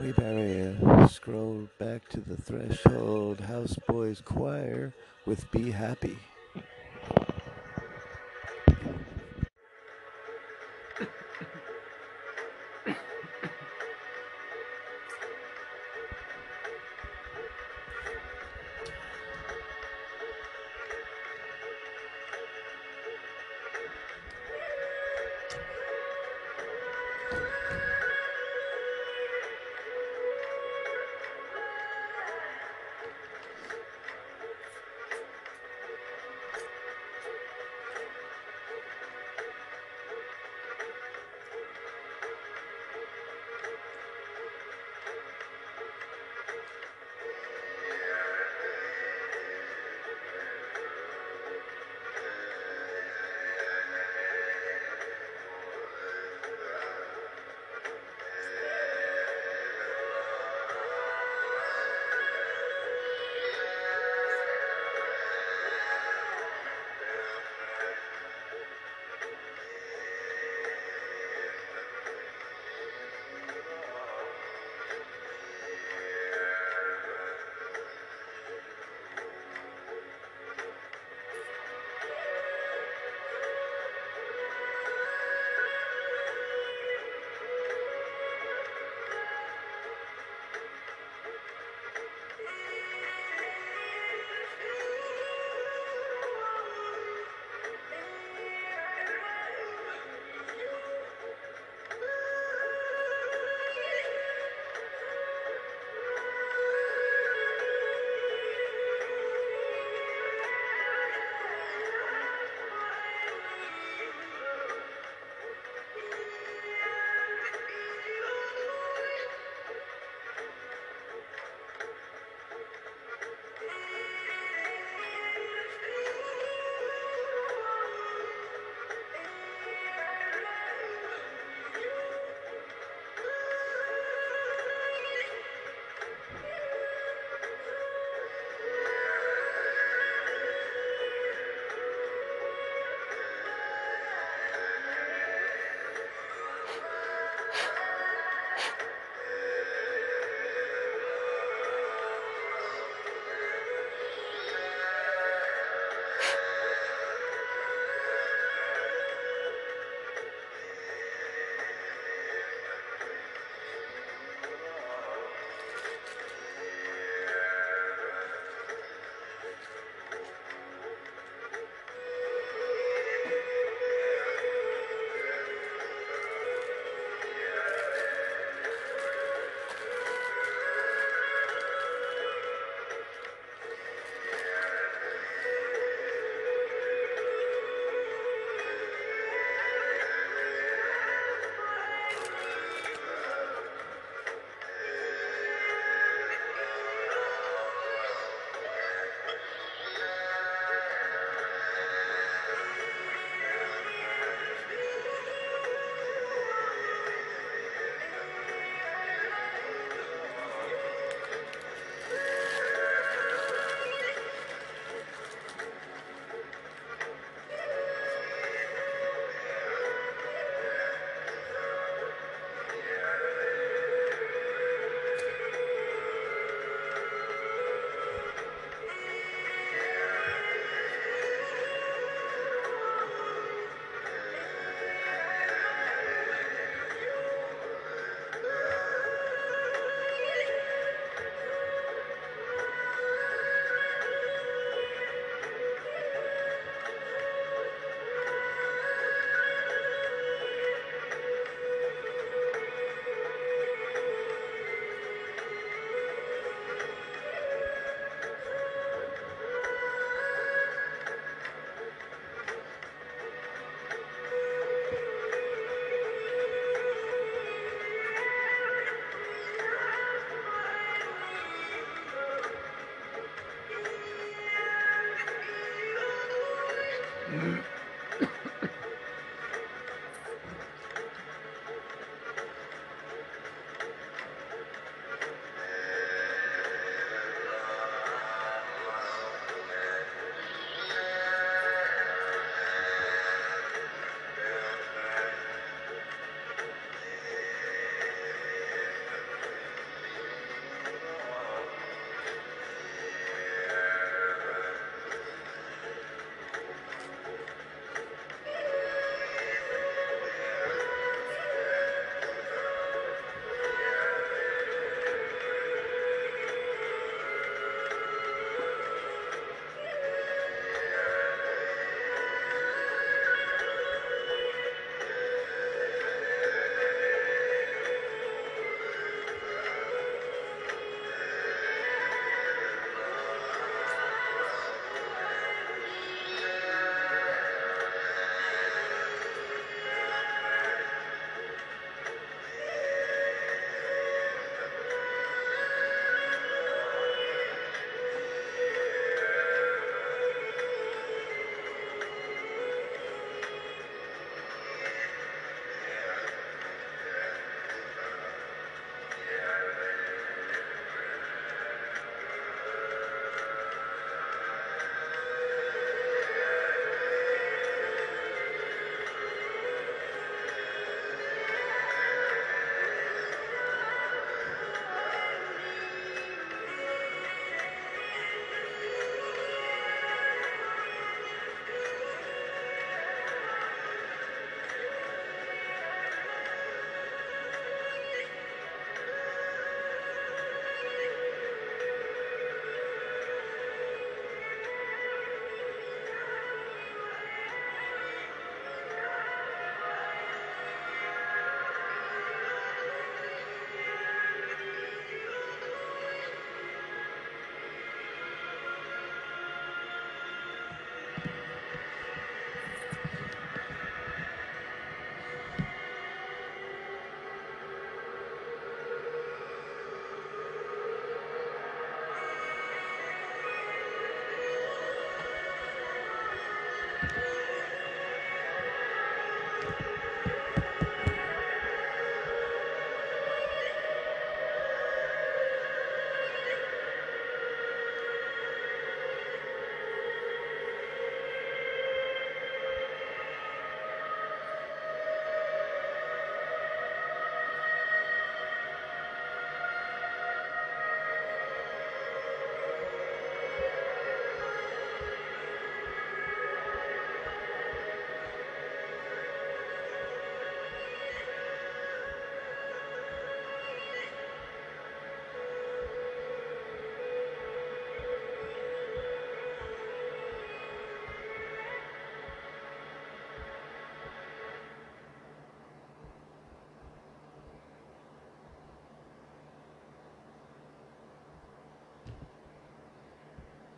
We 0.00 0.12
better 0.12 1.08
scroll 1.08 1.66
back 1.80 2.08
to 2.10 2.20
the 2.20 2.36
threshold 2.36 3.38
Houseboys 3.38 4.24
Choir 4.24 4.94
with 5.26 5.50
Be 5.50 5.72
Happy. 5.72 6.16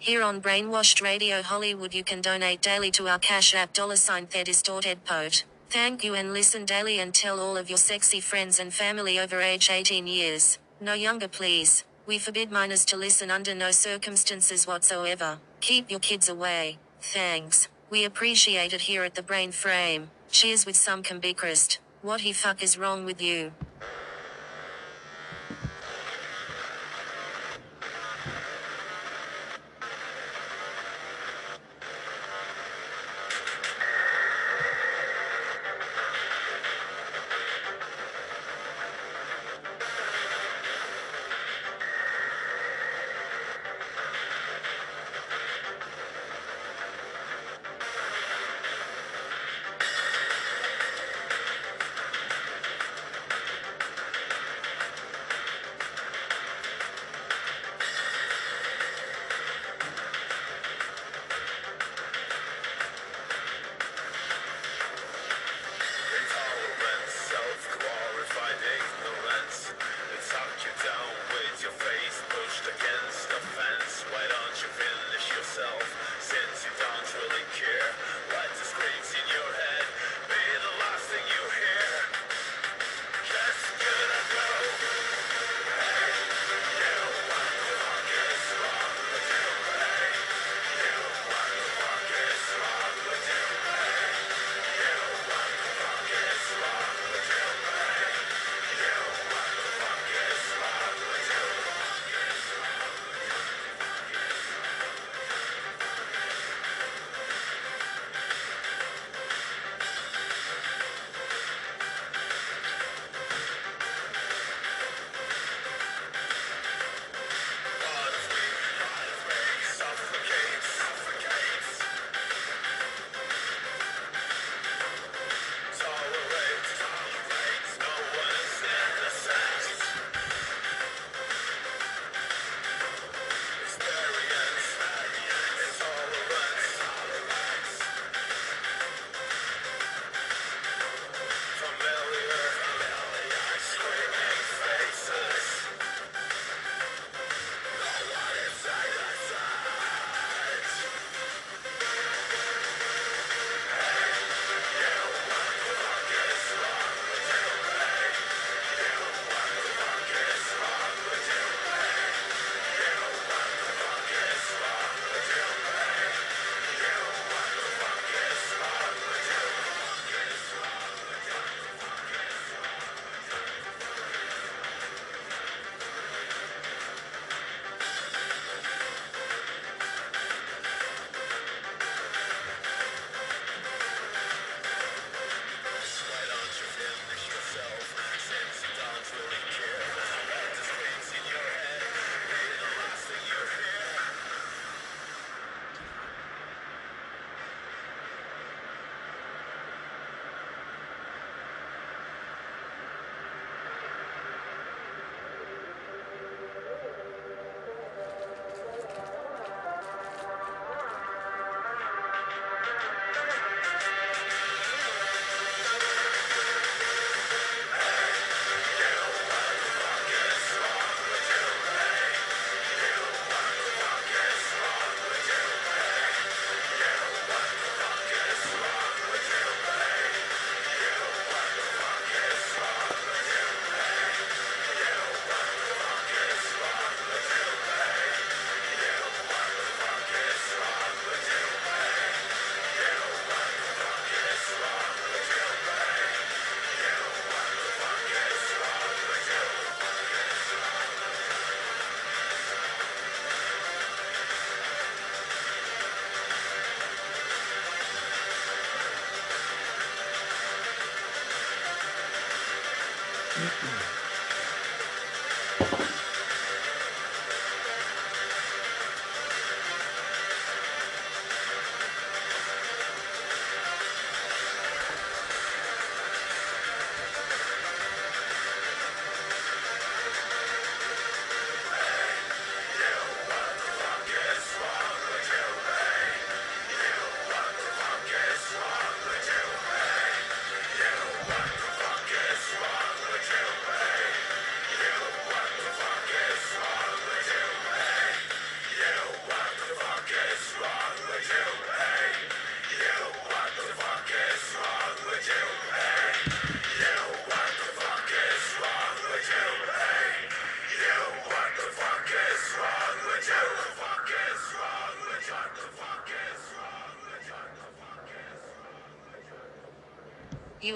Here 0.03 0.25
on 0.25 0.41
Brainwashed 0.43 1.01
Radio 1.01 1.43
Hollywood 1.43 1.95
you 1.95 2.03
can 2.03 2.21
donate 2.21 2.61
daily 2.61 2.91
to 2.91 3.07
our 3.07 3.21
cash 3.21 3.55
app 3.55 3.73
dollar 3.73 3.95
sign 3.95 4.27
Pote. 4.27 5.45
Thank 5.71 6.03
you 6.03 6.15
and 6.15 6.33
listen 6.33 6.65
daily 6.65 6.99
and 6.99 7.15
tell 7.15 7.39
all 7.39 7.57
of 7.57 7.69
your 7.69 7.79
sexy 7.79 8.19
friends 8.19 8.59
and 8.59 8.75
family 8.75 9.21
over 9.21 9.41
age 9.41 9.71
18 9.71 10.09
years. 10.09 10.59
No 10.81 10.93
younger 10.93 11.29
please. 11.29 11.85
We 12.05 12.19
forbid 12.19 12.51
minors 12.51 12.85
to 12.87 12.97
listen 12.97 13.31
under 13.31 13.55
no 13.55 13.71
circumstances 13.71 14.67
whatsoever. 14.67 15.39
Keep 15.61 15.89
your 15.89 16.01
kids 16.01 16.29
away. 16.29 16.79
Thanks. 17.01 17.69
We 17.89 18.05
appreciate 18.05 18.73
it 18.73 18.81
here 18.81 19.05
at 19.05 19.15
the 19.15 19.23
Brain 19.23 19.53
Frame. 19.53 20.11
Cheers 20.33 20.67
with 20.67 20.75
some 20.75 21.05
Combichrist. 21.05 21.79
What 22.03 22.23
he 22.23 22.33
fuck 22.33 22.61
is 22.61 22.77
wrong 22.77 23.05
with 23.05 23.23
you? 23.23 23.53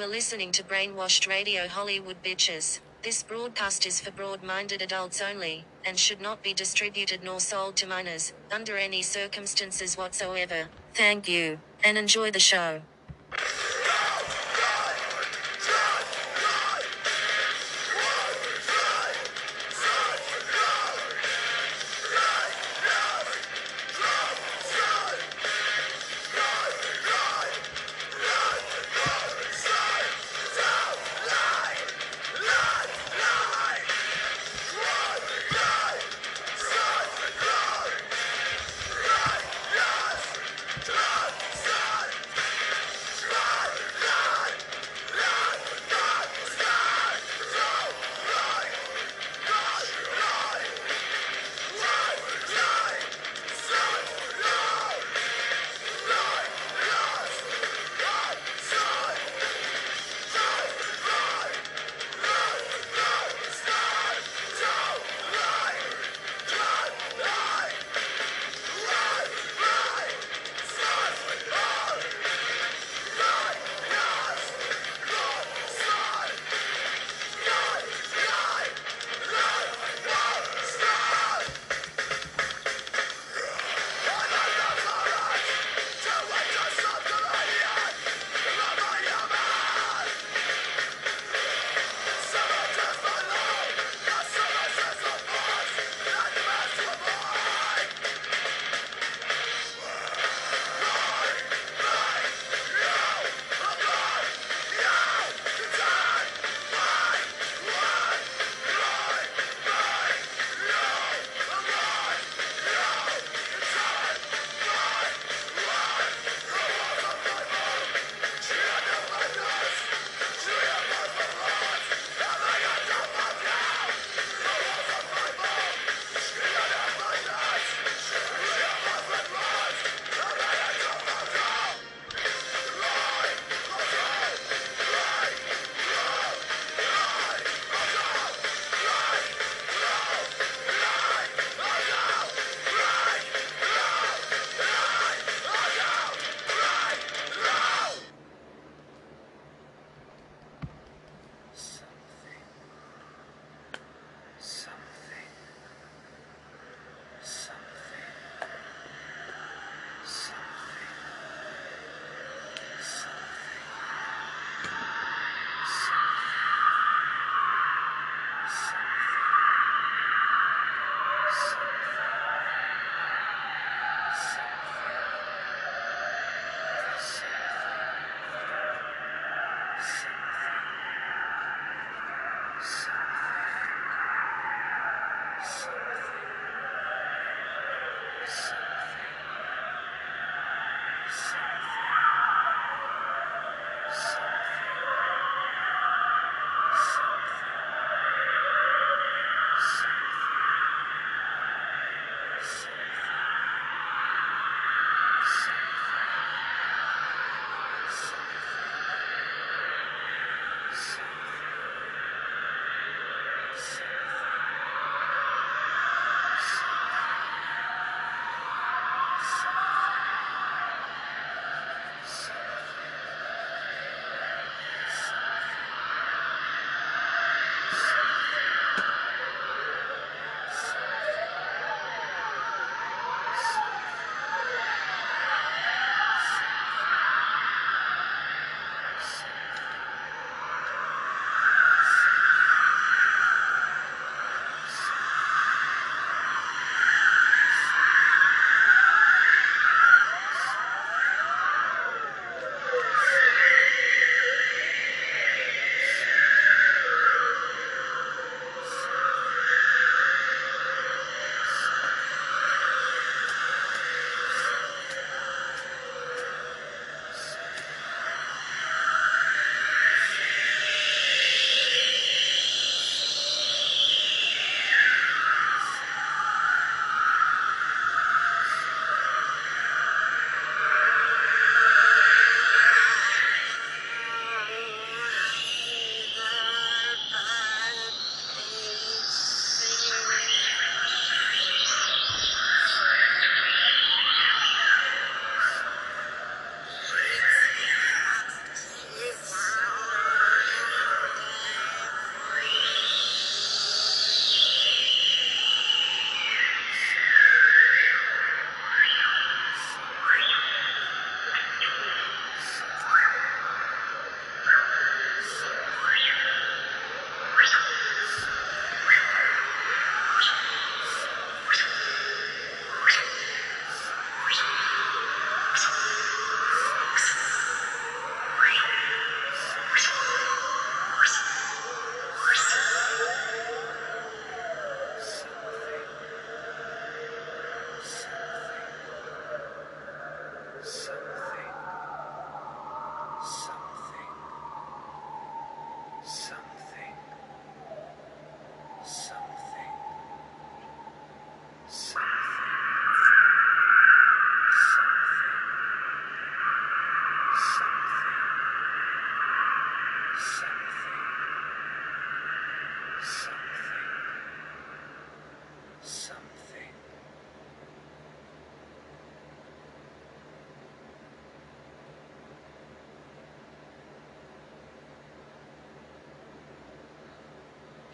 Are 0.07 0.09
listening 0.09 0.53
to 0.53 0.63
Brainwashed 0.63 1.27
Radio 1.27 1.67
Hollywood 1.67 2.23
Bitches. 2.23 2.79
This 3.03 3.25
broadcast 3.25 3.85
is 3.87 3.99
for 3.99 4.13
broad 4.13 4.41
minded 4.41 4.81
adults 4.81 5.21
only, 5.21 5.65
and 5.85 5.99
should 5.99 6.21
not 6.21 6.45
be 6.45 6.55
distributed 6.55 7.25
nor 7.25 7.41
sold 7.41 7.75
to 7.77 7.89
minors, 7.89 8.33
under 8.53 8.77
any 8.77 9.03
circumstances 9.03 9.99
whatsoever. 9.99 10.69
Thank 10.95 11.29
you, 11.29 11.59
and 11.83 11.99
enjoy 11.99 12.31
the 12.31 12.39
show. 12.39 12.83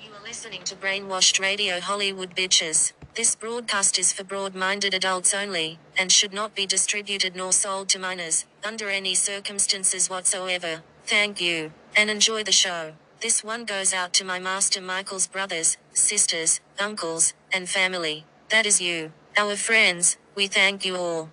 You 0.05 0.11
are 0.15 0.27
listening 0.27 0.65
to 0.65 0.75
Brainwashed 0.75 1.39
Radio 1.39 1.79
Hollywood 1.79 2.35
Bitches. 2.35 2.93
This 3.15 3.37
broadcast 3.37 4.01
is 4.01 4.13
for 4.13 4.25
broad 4.25 4.53
minded 4.53 4.95
adults 4.95 5.33
only, 5.33 5.79
and 5.97 6.11
should 6.11 6.33
not 6.33 6.57
be 6.57 6.67
distributed 6.67 7.37
nor 7.37 7.53
sold 7.53 7.89
to 7.91 8.01
minors, 8.01 8.45
under 8.65 8.91
any 8.91 9.15
circumstances 9.15 10.11
whatsoever. 10.11 10.83
Thank 11.05 11.41
you, 11.41 11.71
and 11.97 12.11
enjoy 12.11 12.43
the 12.43 12.51
show. 12.51 12.95
This 13.21 13.45
one 13.45 13.65
goes 13.65 13.95
out 13.95 14.13
to 14.15 14.25
my 14.25 14.41
master 14.41 14.81
Michael's 14.81 15.29
brothers, 15.29 15.77
sisters, 15.93 16.61
uncles, 16.81 17.33
and 17.53 17.69
family. 17.69 18.25
That 18.49 18.67
is 18.67 18.81
you, 18.81 19.13
our 19.37 19.55
friends, 19.55 20.17
we 20.35 20.49
thank 20.49 20.85
you 20.85 20.97
all. 20.97 21.31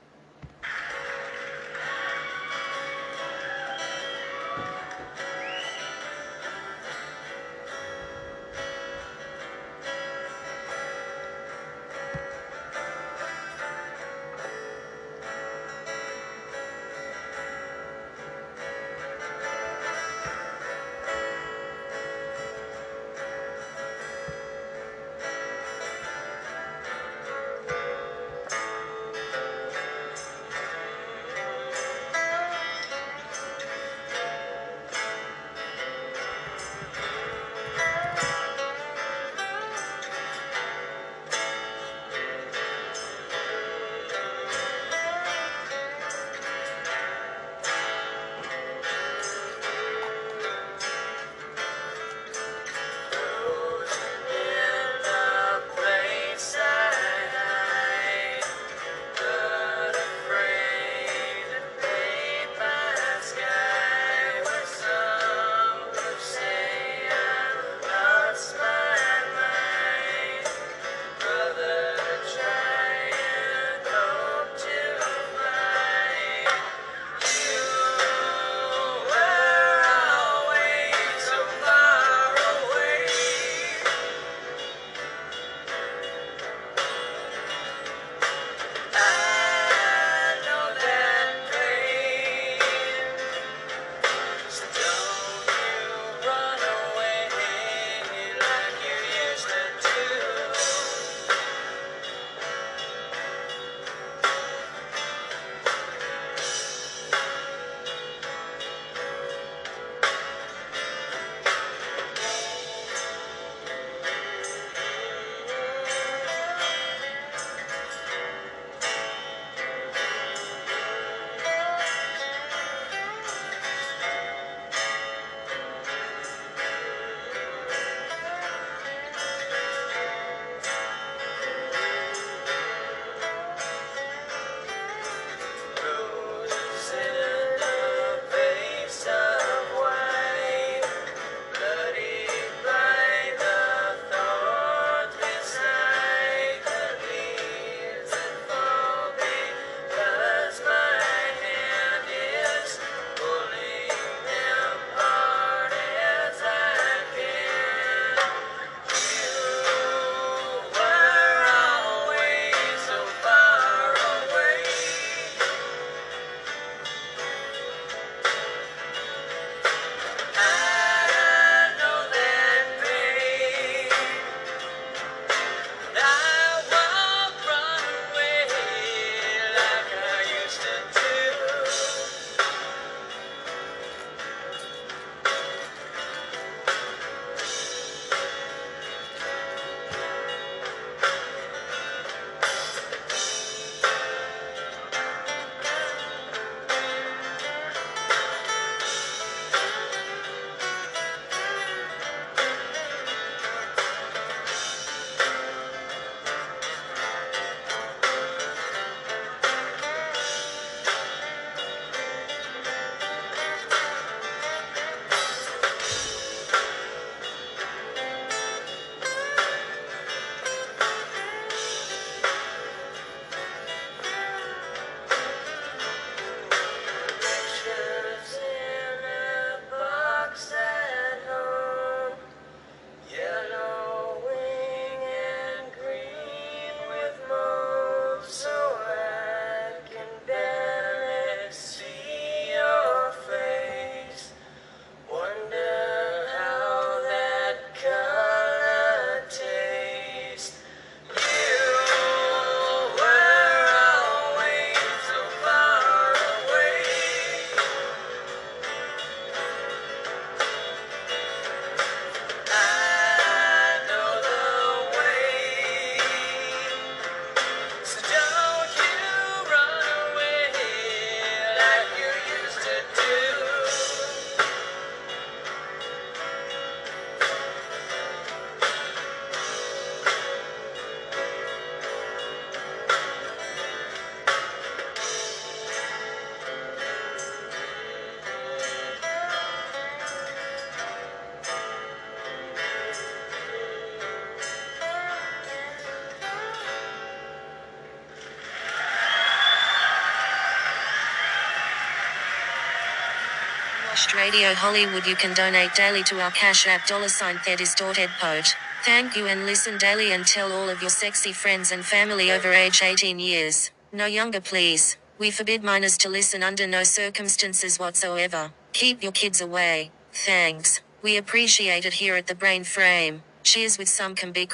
Podcast 304.09 304.15
Radio 304.17 304.53
Hollywood. 304.53 305.05
You 305.05 305.15
can 305.15 305.33
donate 305.35 305.73
daily 305.75 306.03
to 306.03 306.19
our 306.21 306.31
Cash 306.31 306.67
App 306.67 306.87
dollar 306.87 307.09
sign 307.09 307.37
Pod. 307.37 308.45
Thank 308.83 309.15
you 309.15 309.27
and 309.27 309.45
listen 309.45 309.77
daily 309.77 310.11
and 310.11 310.25
tell 310.25 310.51
all 310.51 310.69
of 310.69 310.81
your 310.81 310.89
sexy 310.89 311.31
friends 311.31 311.71
and 311.71 311.83
family 311.83 312.31
over 312.31 312.51
age 312.51 312.81
18 312.81 313.19
years. 313.19 313.71
No 313.91 314.05
younger, 314.05 314.41
please. 314.41 314.97
We 315.17 315.31
forbid 315.31 315.63
minors 315.63 315.97
to 315.99 316.09
listen 316.09 316.43
under 316.43 316.65
no 316.65 316.83
circumstances 316.83 317.77
whatsoever. 317.77 318.51
Keep 318.73 319.03
your 319.03 319.11
kids 319.11 319.41
away. 319.41 319.91
Thanks. 320.11 320.81
We 321.01 321.17
appreciate 321.17 321.85
it 321.85 321.93
here 321.93 322.15
at 322.15 322.27
the 322.27 322.35
Brain 322.35 322.63
Frame. 322.63 323.23
Cheers 323.43 323.77
with 323.77 323.89
some 323.89 324.15
can 324.15 324.31
be. 324.31 324.47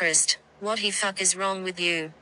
What 0.59 0.79
he 0.79 0.91
fuck 0.91 1.21
is 1.21 1.35
wrong 1.35 1.63
with 1.63 1.79
you? 1.79 2.13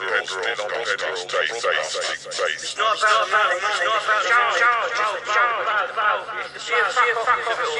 All. 0.00 0.06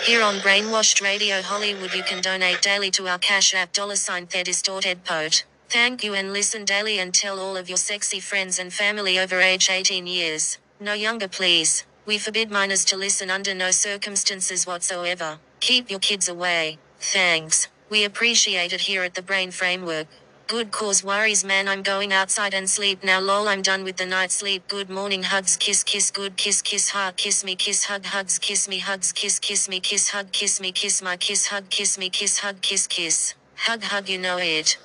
Here 0.05 0.21
on 0.21 0.35
Brainwashed 0.35 1.01
Radio 1.01 1.41
Hollywood, 1.41 1.95
you 1.95 2.03
can 2.03 2.21
donate 2.21 2.61
daily 2.61 2.91
to 2.91 3.07
our 3.07 3.17
Cash 3.17 3.55
App 3.55 3.73
dollar 3.73 3.95
sign 3.95 4.27
that 4.31 4.45
distorted 4.45 5.03
poet. 5.03 5.45
Thank 5.67 6.03
you 6.03 6.13
and 6.13 6.31
listen 6.31 6.63
daily 6.63 6.99
and 6.99 7.11
tell 7.11 7.39
all 7.39 7.57
of 7.57 7.69
your 7.69 7.79
sexy 7.79 8.19
friends 8.19 8.59
and 8.59 8.71
family 8.71 9.17
over 9.17 9.41
age 9.41 9.67
18 9.67 10.05
years. 10.05 10.59
No 10.79 10.93
younger, 10.93 11.27
please. 11.27 11.85
We 12.05 12.19
forbid 12.19 12.51
minors 12.51 12.85
to 12.85 12.95
listen 12.95 13.31
under 13.31 13.55
no 13.55 13.71
circumstances 13.71 14.67
whatsoever. 14.67 15.39
Keep 15.59 15.89
your 15.89 15.99
kids 15.99 16.29
away. 16.29 16.77
Thanks. 16.99 17.67
We 17.89 18.03
appreciate 18.03 18.73
it 18.73 18.81
here 18.81 19.01
at 19.01 19.15
the 19.15 19.23
Brain 19.23 19.49
Framework. 19.49 20.05
Good 20.47 20.71
cause 20.71 21.03
worries 21.03 21.43
man. 21.43 21.67
I'm 21.67 21.81
going 21.81 22.13
outside 22.13 22.53
and 22.53 22.69
sleep 22.69 23.03
now. 23.03 23.19
Lol 23.19 23.47
I'm 23.47 23.63
done 23.63 23.83
with 23.83 23.97
the 23.97 24.05
night 24.05 24.29
sleep. 24.29 24.67
Good 24.67 24.91
morning 24.91 25.23
hugs 25.23 25.57
kiss 25.57 25.83
kiss. 25.83 26.11
Good 26.11 26.37
kiss 26.37 26.61
kiss 26.61 26.89
heart 26.89 27.17
kiss 27.17 27.43
me 27.43 27.55
kiss 27.55 27.85
hug 27.85 28.05
hugs 28.05 28.37
kiss 28.37 28.67
me 28.67 28.77
hugs 28.77 29.11
kiss 29.11 29.39
kiss 29.39 29.67
me 29.67 29.79
kiss 29.79 30.11
hug 30.11 30.31
kiss 30.31 30.61
me 30.61 30.71
kiss 30.71 31.01
my 31.01 31.17
kiss 31.17 31.47
hug 31.47 31.67
kiss 31.71 31.97
me 31.97 32.11
kiss 32.11 32.37
hug 32.39 32.61
kiss 32.61 32.85
kiss. 32.85 33.33
Hug 33.55 33.81
hug 33.81 34.07
you 34.07 34.19
know 34.19 34.37
it 34.37 34.77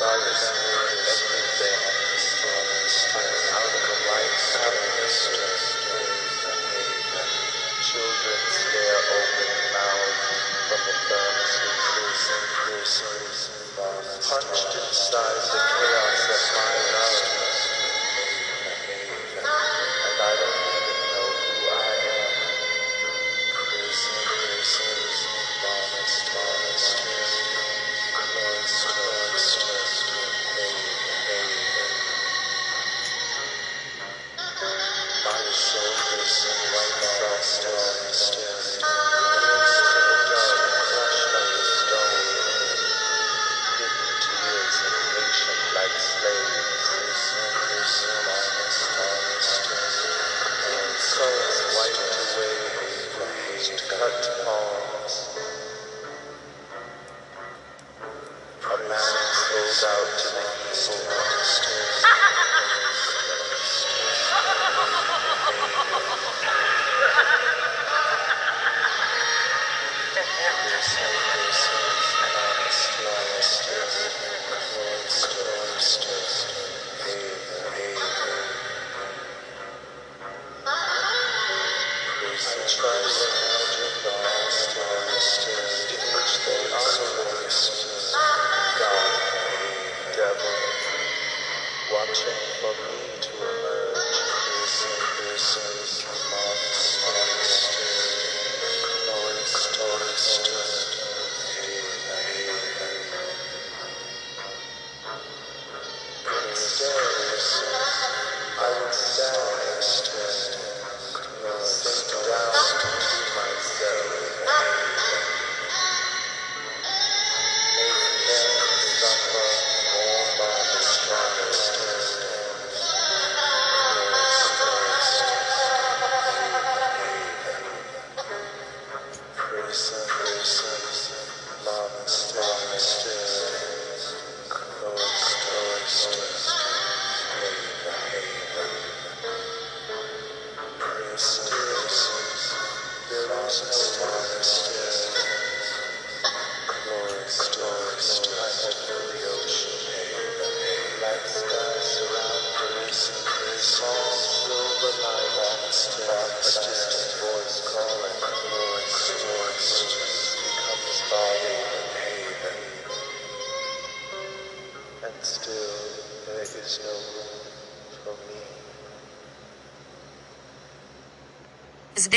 I 0.00 0.14
remember 0.16 0.84
everything 1.12 1.80
out 3.52 3.66
of 3.66 3.82
the 3.88 3.96
light 4.08 4.36
happiness. 4.56 5.16
Children 7.82 8.40
stare 8.50 9.00
open 9.16 9.52
mouthed 9.74 10.18
from 10.68 10.80
the 10.86 10.94
furnace 11.08 11.79
punched 12.80 14.74
inside 14.74 15.36
the 15.52 15.60
chaos 15.68 16.22
of 16.30 16.56
my 16.56 16.72
love. 16.92 17.29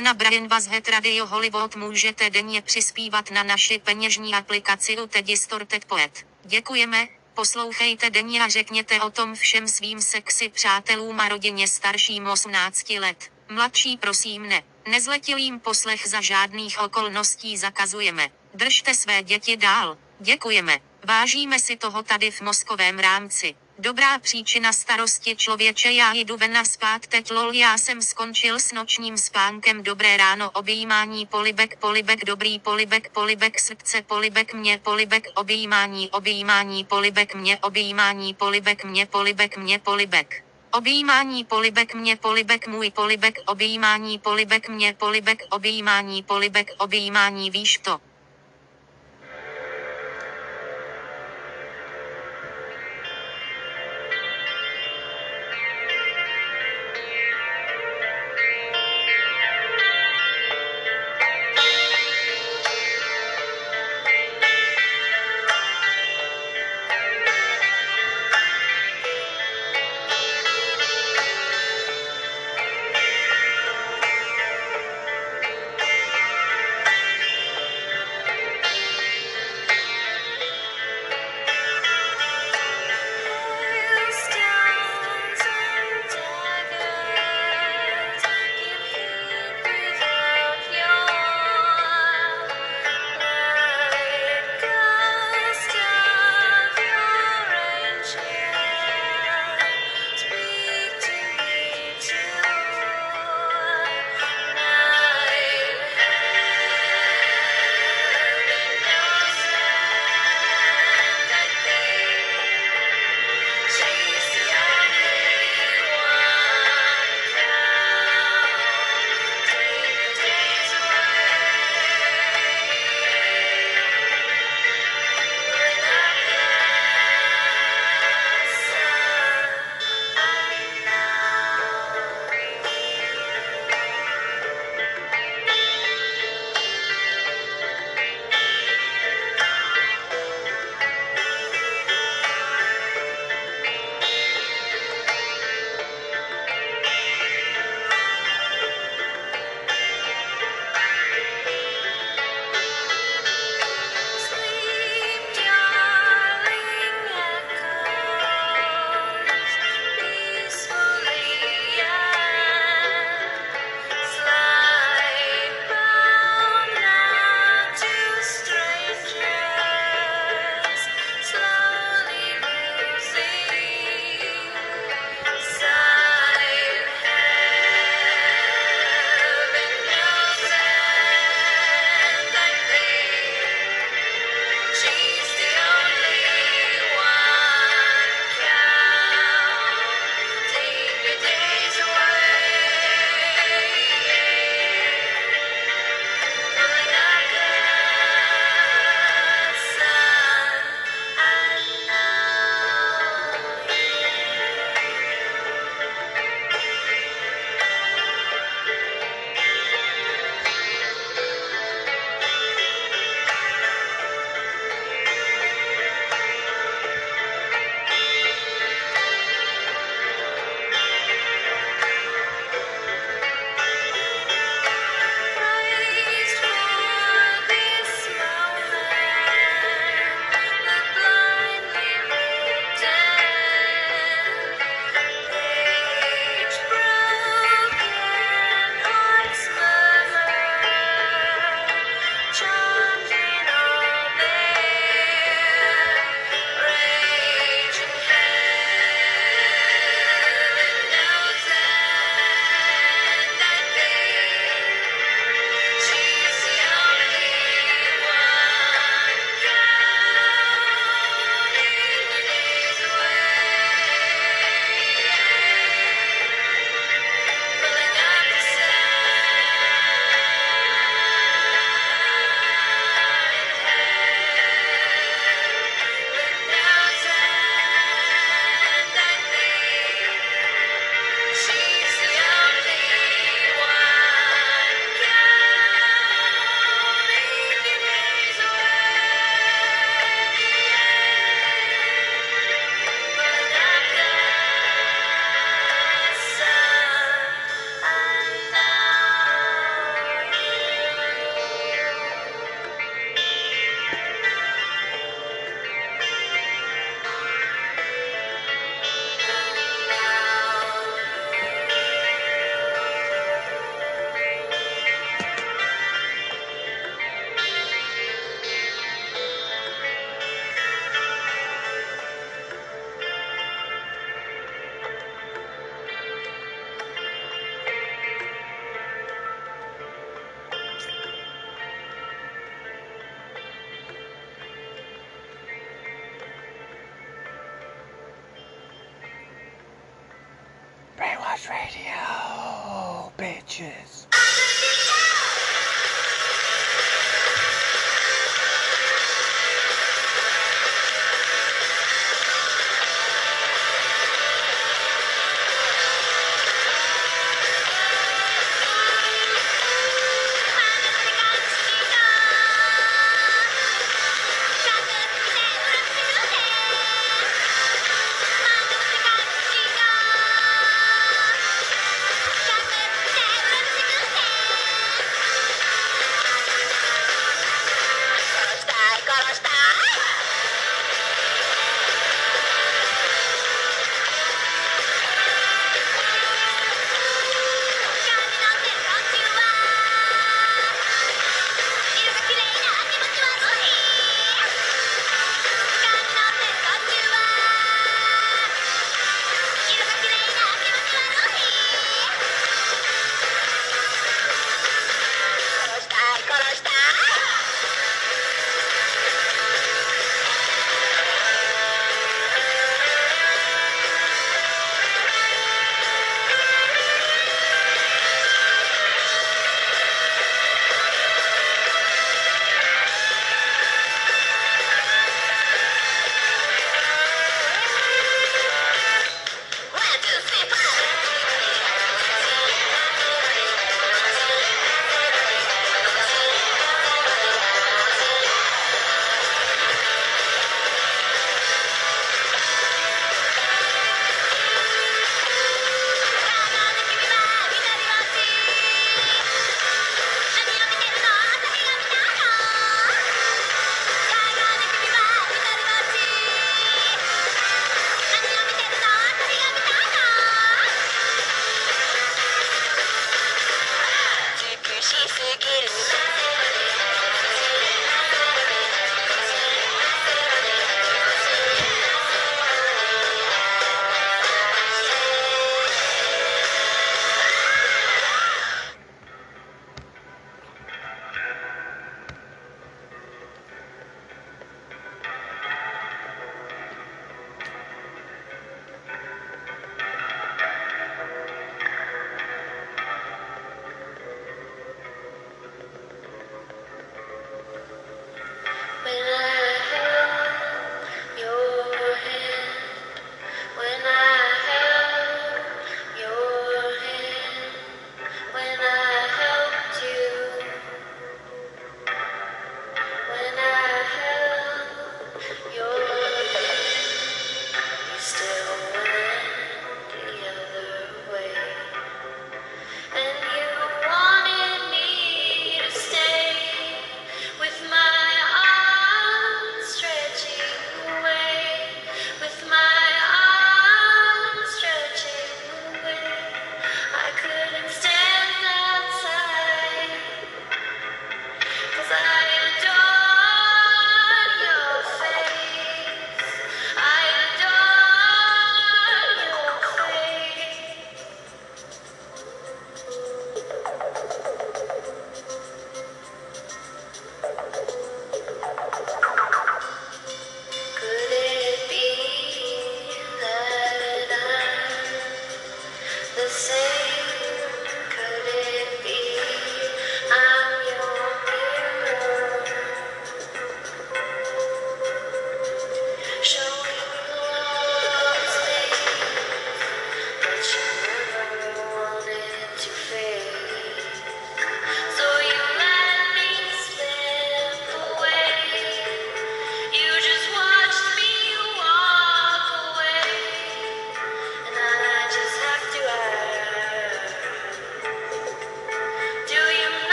Zde 0.00 0.04
na 0.04 0.14
Brian 0.14 0.48
Vazhet 0.48 0.88
Radio 0.88 1.26
Hollywood 1.26 1.76
můžete 1.76 2.30
denně 2.30 2.62
přispívat 2.62 3.30
na 3.30 3.42
naši 3.42 3.78
peněžní 3.78 4.34
aplikaci 4.34 4.98
UT 4.98 5.16
Distorted 5.20 5.84
Poet. 5.84 6.26
Děkujeme, 6.44 7.08
poslouchejte 7.34 8.10
denně 8.10 8.42
a 8.42 8.48
řekněte 8.48 9.00
o 9.00 9.10
tom 9.10 9.34
všem 9.34 9.68
svým 9.68 10.00
sexy 10.00 10.48
přátelům 10.48 11.20
a 11.20 11.28
rodině 11.28 11.68
starším 11.68 12.26
18 12.26 12.90
let. 12.90 13.32
Mladší 13.48 13.96
prosím 13.96 14.48
ne. 14.48 14.62
Nezletilým 14.88 15.60
poslech 15.60 16.08
za 16.08 16.20
žádných 16.20 16.80
okolností 16.80 17.56
zakazujeme. 17.56 18.28
Držte 18.54 18.94
své 18.94 19.22
děti 19.22 19.56
dál. 19.56 19.98
Děkujeme. 20.20 20.78
Vážíme 21.04 21.58
si 21.58 21.76
toho 21.76 22.02
tady 22.02 22.30
v 22.30 22.40
mozkovém 22.40 22.98
rámci. 22.98 23.54
Dobrá 23.82 24.18
příčina 24.18 24.72
starosti 24.72 25.36
člověče 25.36 25.92
já 25.92 26.12
jdu 26.12 26.36
ven 26.36 26.52
na 26.52 26.64
spát 26.64 27.06
teď 27.06 27.30
lol 27.30 27.52
já 27.52 27.78
jsem 27.78 28.02
skončil 28.02 28.58
s 28.58 28.72
nočním 28.72 29.16
spánkem 29.16 29.82
dobré 29.82 30.16
ráno 30.16 30.50
objímání 30.50 31.26
polibek 31.26 31.76
polibek 31.76 32.24
dobrý 32.24 32.58
polibek 32.58 33.08
polibek 33.08 33.60
srdce 33.60 34.02
polibek 34.02 34.54
mě 34.54 34.78
polibek 34.78 35.26
objímání 35.34 36.10
objímání 36.10 36.84
polibek 36.84 37.34
mě 37.34 37.58
objímání 37.58 38.34
polibek 38.34 38.84
mě 38.84 39.06
polibek 39.06 39.56
mě 39.56 39.78
polibek. 39.78 40.44
Objímání 40.72 41.44
polibek 41.44 41.94
mě 41.94 42.16
polibek 42.16 42.68
můj 42.68 42.90
polibek 42.90 43.38
objímání 43.46 44.18
polibek 44.18 44.68
mě 44.68 44.94
polibek 44.94 45.42
objímání 45.50 46.22
polibek 46.22 46.70
objímání 46.78 47.50
víš 47.50 47.78
to. 47.78 48.09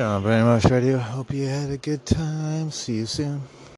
On 0.00 0.22
Brainwash 0.22 0.70
Radio. 0.70 0.96
Hope 0.96 1.30
you 1.34 1.46
had 1.46 1.70
a 1.70 1.76
good 1.76 2.06
time. 2.06 2.70
See 2.70 2.94
you 2.94 3.06
soon. 3.06 3.42